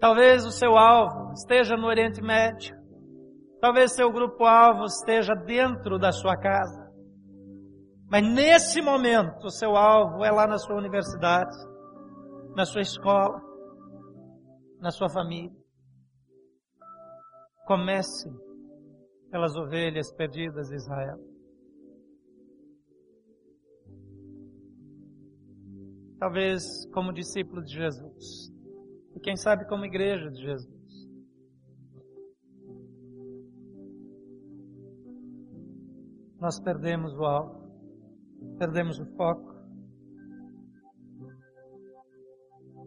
Talvez 0.00 0.46
o 0.46 0.52
seu 0.52 0.76
alvo 0.76 1.32
esteja 1.32 1.76
no 1.76 1.88
Oriente 1.88 2.22
Médio. 2.22 2.76
Talvez 3.60 3.94
seu 3.94 4.12
grupo 4.12 4.44
alvo 4.44 4.84
esteja 4.84 5.34
dentro 5.34 5.98
da 5.98 6.12
sua 6.12 6.36
casa. 6.36 6.88
Mas 8.08 8.22
nesse 8.22 8.80
momento, 8.80 9.46
o 9.46 9.50
seu 9.50 9.76
alvo 9.76 10.24
é 10.24 10.30
lá 10.30 10.46
na 10.46 10.56
sua 10.56 10.76
universidade, 10.76 11.54
na 12.54 12.64
sua 12.64 12.80
escola, 12.80 13.42
na 14.80 14.90
sua 14.90 15.08
família. 15.10 15.58
Comece 17.66 18.30
pelas 19.30 19.54
ovelhas 19.56 20.12
perdidas 20.14 20.68
de 20.68 20.76
Israel. 20.76 21.18
Talvez 26.20 26.62
como 26.92 27.12
discípulo 27.12 27.62
de 27.62 27.74
Jesus. 27.74 28.57
E 29.18 29.20
quem 29.20 29.34
sabe 29.34 29.66
como 29.66 29.84
igreja 29.84 30.30
de 30.30 30.40
Jesus. 30.40 30.78
Nós 36.40 36.60
perdemos 36.60 37.12
o 37.18 37.24
alvo, 37.24 38.56
perdemos 38.60 39.00
o 39.00 39.06
foco. 39.16 39.52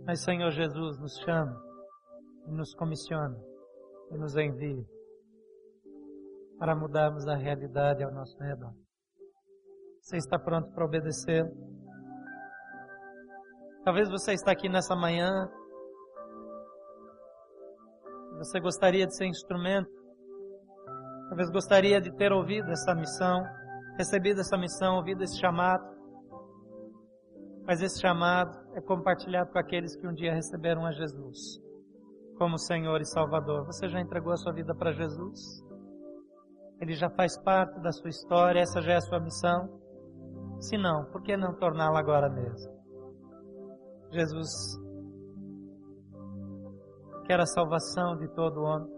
Mas 0.05 0.23
Senhor 0.23 0.51
Jesus 0.51 0.97
nos 1.01 1.17
chama 1.25 1.61
e 2.47 2.51
nos 2.53 2.73
comissiona 2.75 3.37
e 4.11 4.17
nos 4.17 4.33
envia 4.37 4.85
para 6.57 6.77
mudarmos 6.77 7.27
a 7.27 7.35
realidade 7.35 8.05
ao 8.05 8.13
nosso 8.13 8.41
redor. 8.41 8.73
Você 9.99 10.15
está 10.15 10.39
pronto 10.39 10.71
para 10.71 10.85
obedecer? 10.85 11.43
Talvez 13.83 14.09
você 14.09 14.31
está 14.31 14.53
aqui 14.53 14.69
nessa 14.69 14.95
manhã. 14.95 15.51
Você 18.41 18.59
gostaria 18.59 19.05
de 19.05 19.15
ser 19.15 19.27
instrumento. 19.27 19.87
Talvez 21.29 21.51
gostaria 21.51 22.01
de 22.01 22.11
ter 22.15 22.31
ouvido 22.31 22.71
essa 22.71 22.95
missão, 22.95 23.43
recebido 23.99 24.41
essa 24.41 24.57
missão, 24.57 24.95
ouvido 24.95 25.21
esse 25.21 25.39
chamado. 25.39 25.83
Mas 27.67 27.83
esse 27.83 28.01
chamado 28.01 28.57
é 28.73 28.81
compartilhado 28.81 29.51
com 29.51 29.59
aqueles 29.59 29.95
que 29.95 30.07
um 30.07 30.13
dia 30.13 30.33
receberam 30.33 30.87
a 30.87 30.91
Jesus 30.91 31.61
como 32.35 32.57
Senhor 32.57 32.99
e 32.99 33.05
Salvador. 33.05 33.63
Você 33.67 33.87
já 33.87 34.01
entregou 34.01 34.33
a 34.33 34.37
sua 34.37 34.51
vida 34.51 34.73
para 34.73 34.91
Jesus? 34.91 35.63
Ele 36.81 36.95
já 36.95 37.11
faz 37.11 37.37
parte 37.43 37.79
da 37.79 37.91
sua 37.91 38.09
história, 38.09 38.61
essa 38.61 38.81
já 38.81 38.93
é 38.93 38.95
a 38.95 39.01
sua 39.01 39.19
missão? 39.19 39.69
Se 40.59 40.79
não, 40.79 41.05
por 41.11 41.21
que 41.21 41.37
não 41.37 41.53
torná-la 41.53 41.99
agora 41.99 42.27
mesmo? 42.27 42.73
Jesus 44.09 44.49
quer 47.31 47.39
a 47.39 47.45
salvação 47.45 48.17
de 48.17 48.27
todo 48.35 48.61
homem, 48.61 48.91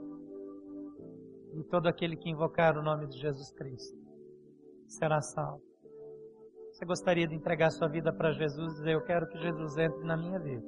de 1.53 1.63
todo 1.65 1.85
aquele 1.85 2.17
que 2.17 2.31
invocar 2.31 2.75
o 2.75 2.81
nome 2.81 3.05
de 3.05 3.19
Jesus 3.19 3.53
Cristo. 3.53 3.95
Será 4.87 5.21
salvo. 5.21 5.61
Você 6.71 6.83
gostaria 6.83 7.27
de 7.27 7.35
entregar 7.35 7.69
sua 7.69 7.87
vida 7.87 8.11
para 8.11 8.31
Jesus 8.31 8.73
e 8.73 8.75
dizer: 8.77 8.95
Eu 8.95 9.03
quero 9.03 9.27
que 9.27 9.37
Jesus 9.37 9.77
entre 9.77 10.03
na 10.03 10.17
minha 10.17 10.39
vida, 10.39 10.65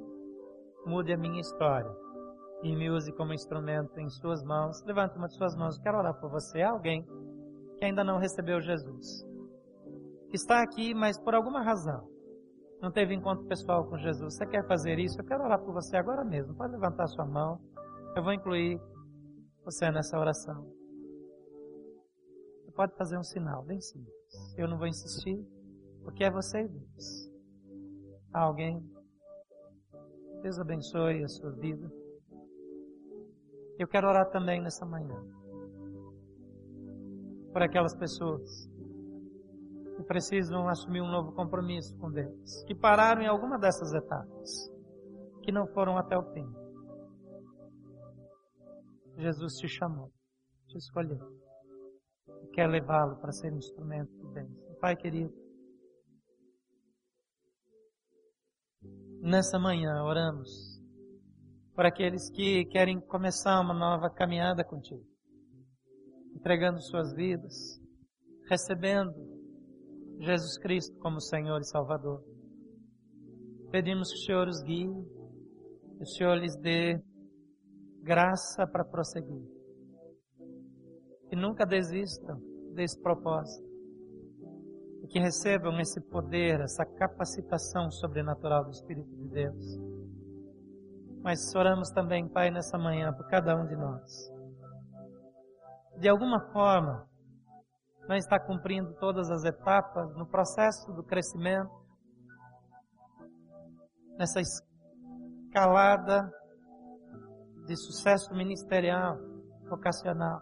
mude 0.86 1.12
a 1.12 1.18
minha 1.18 1.40
história 1.40 1.90
e 2.62 2.76
me 2.76 2.88
use 2.88 3.12
como 3.14 3.32
instrumento 3.32 3.98
em 3.98 4.08
suas 4.10 4.44
mãos. 4.44 4.80
Levante 4.84 5.16
uma 5.16 5.26
de 5.26 5.34
suas 5.34 5.56
mãos. 5.56 5.76
Quero 5.80 5.98
orar 5.98 6.14
por 6.20 6.30
você. 6.30 6.62
alguém 6.62 7.04
que 7.78 7.84
ainda 7.84 8.04
não 8.04 8.18
recebeu 8.18 8.60
Jesus. 8.60 9.26
Está 10.32 10.62
aqui, 10.62 10.94
mas 10.94 11.18
por 11.18 11.34
alguma 11.34 11.64
razão 11.64 12.06
não 12.80 12.92
teve 12.92 13.14
encontro 13.14 13.46
pessoal 13.46 13.88
com 13.88 13.96
Jesus. 13.96 14.34
Você 14.34 14.46
quer 14.46 14.66
fazer 14.66 14.98
isso? 14.98 15.20
Eu 15.20 15.24
quero 15.24 15.44
orar 15.44 15.58
por 15.58 15.72
você 15.72 15.96
agora 15.96 16.24
mesmo. 16.24 16.54
Pode 16.54 16.72
levantar 16.72 17.06
sua 17.08 17.24
mão. 17.24 17.60
Eu 18.14 18.22
vou 18.22 18.32
incluir 18.32 18.80
você 19.64 19.90
nessa 19.90 20.18
oração. 20.18 20.64
Você 22.64 22.72
pode 22.72 22.94
fazer 22.96 23.18
um 23.18 23.22
sinal 23.22 23.64
bem 23.64 23.80
simples. 23.80 24.14
Eu 24.56 24.68
não 24.68 24.78
vou 24.78 24.86
insistir, 24.86 25.38
porque 26.04 26.24
é 26.24 26.30
você 26.30 26.62
e 26.62 26.68
Deus. 26.68 27.32
alguém? 28.32 28.80
Deus 30.42 30.58
abençoe 30.58 31.24
a 31.24 31.28
sua 31.28 31.50
vida. 31.52 31.90
Eu 33.78 33.88
quero 33.88 34.06
orar 34.06 34.30
também 34.30 34.60
nessa 34.62 34.86
manhã. 34.86 35.16
Por 37.52 37.62
aquelas 37.62 37.94
pessoas 37.96 38.70
que 39.96 40.02
precisam 40.04 40.68
assumir 40.68 41.00
um 41.00 41.10
novo 41.10 41.32
compromisso 41.32 41.96
com 41.98 42.10
Deus, 42.10 42.62
que 42.64 42.74
pararam 42.74 43.22
em 43.22 43.26
alguma 43.26 43.58
dessas 43.58 43.92
etapas, 43.94 44.70
que 45.42 45.50
não 45.50 45.66
foram 45.68 45.96
até 45.96 46.16
o 46.16 46.32
fim. 46.32 46.46
Jesus 49.16 49.54
te 49.54 49.66
chamou, 49.66 50.12
te 50.68 50.76
escolheu. 50.76 51.34
e 52.42 52.48
quer 52.48 52.66
levá-lo 52.66 53.16
para 53.20 53.32
ser 53.32 53.52
instrumento 53.52 54.12
de 54.18 54.26
bênção. 54.34 54.74
Pai 54.80 54.94
querido, 54.94 55.32
nessa 59.22 59.58
manhã 59.58 60.02
oramos 60.02 60.76
por 61.74 61.86
aqueles 61.86 62.30
que 62.30 62.66
querem 62.66 63.00
começar 63.00 63.60
uma 63.60 63.72
nova 63.72 64.10
caminhada 64.10 64.64
contigo, 64.64 65.06
entregando 66.34 66.80
suas 66.82 67.14
vidas, 67.14 67.80
recebendo 68.48 69.35
Jesus 70.20 70.58
Cristo 70.58 70.96
como 70.98 71.20
Senhor 71.20 71.60
e 71.60 71.64
Salvador. 71.64 72.22
Pedimos 73.70 74.08
que 74.10 74.16
o 74.16 74.22
Senhor 74.22 74.48
os 74.48 74.62
guie, 74.62 74.88
que 75.96 76.02
o 76.02 76.06
Senhor 76.06 76.36
lhes 76.36 76.56
dê 76.56 77.02
graça 78.02 78.66
para 78.66 78.84
prosseguir. 78.84 79.42
Que 81.28 81.36
nunca 81.36 81.66
desistam 81.66 82.40
desse 82.74 83.00
propósito. 83.02 83.66
E 85.02 85.08
que 85.08 85.18
recebam 85.18 85.78
esse 85.80 86.00
poder, 86.08 86.60
essa 86.60 86.84
capacitação 86.84 87.90
sobrenatural 87.90 88.64
do 88.64 88.70
Espírito 88.70 89.10
de 89.16 89.28
Deus. 89.28 89.96
Mas 91.22 91.54
oramos 91.54 91.90
também, 91.90 92.28
Pai, 92.28 92.50
nessa 92.50 92.78
manhã 92.78 93.12
por 93.12 93.26
cada 93.28 93.56
um 93.56 93.66
de 93.66 93.76
nós. 93.76 94.32
De 95.98 96.08
alguma 96.08 96.40
forma, 96.52 97.08
não 98.08 98.14
está 98.16 98.38
cumprindo 98.38 98.94
todas 98.94 99.30
as 99.30 99.44
etapas 99.44 100.14
no 100.16 100.26
processo 100.26 100.92
do 100.92 101.02
crescimento, 101.02 101.70
nessa 104.16 104.40
escalada 104.40 106.30
de 107.66 107.76
sucesso 107.76 108.32
ministerial, 108.34 109.18
vocacional. 109.68 110.40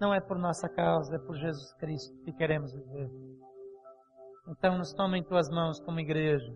Não 0.00 0.14
é 0.14 0.20
por 0.20 0.38
nossa 0.38 0.68
causa, 0.68 1.16
é 1.16 1.18
por 1.18 1.36
Jesus 1.36 1.74
Cristo 1.74 2.16
que 2.22 2.32
queremos 2.32 2.72
viver. 2.72 3.10
Então 4.46 4.78
nos 4.78 4.92
toma 4.94 5.18
em 5.18 5.24
tuas 5.24 5.50
mãos 5.50 5.80
como 5.80 5.98
igreja. 5.98 6.54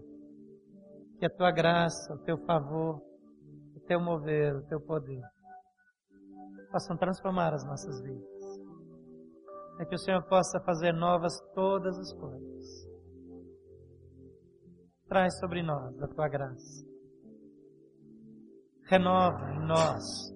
Que 1.18 1.26
a 1.26 1.30
tua 1.30 1.50
graça, 1.50 2.14
o 2.14 2.18
teu 2.18 2.38
favor, 2.46 3.02
o 3.74 3.80
teu 3.80 4.00
mover, 4.00 4.54
o 4.54 4.62
teu 4.62 4.80
poder 4.80 5.22
possam 6.72 6.96
transformar 6.96 7.52
as 7.52 7.64
nossas 7.64 8.02
vidas. 8.02 8.32
É 9.78 9.84
que 9.84 9.94
o 9.94 9.98
Senhor 9.98 10.22
possa 10.24 10.58
fazer 10.60 10.92
novas 10.92 11.32
todas 11.54 11.96
as 11.98 12.12
coisas. 12.14 12.88
Traz 15.06 15.38
sobre 15.38 15.62
nós 15.62 16.02
a 16.02 16.08
tua 16.08 16.28
graça. 16.28 16.86
Renova 18.88 19.52
em 19.52 19.66
nós 19.66 20.32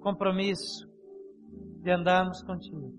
compromisso 0.00 0.86
de 1.80 1.90
andarmos 1.90 2.42
contigo 2.42 2.92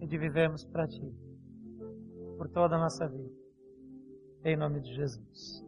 e 0.00 0.06
de 0.06 0.18
vivermos 0.18 0.64
para 0.66 0.88
ti 0.88 1.14
por 2.38 2.48
toda 2.48 2.76
a 2.76 2.78
nossa 2.78 3.06
vida. 3.06 3.34
Em 4.44 4.56
nome 4.56 4.80
de 4.80 4.94
Jesus. 4.94 5.62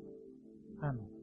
Amém. 0.81 1.16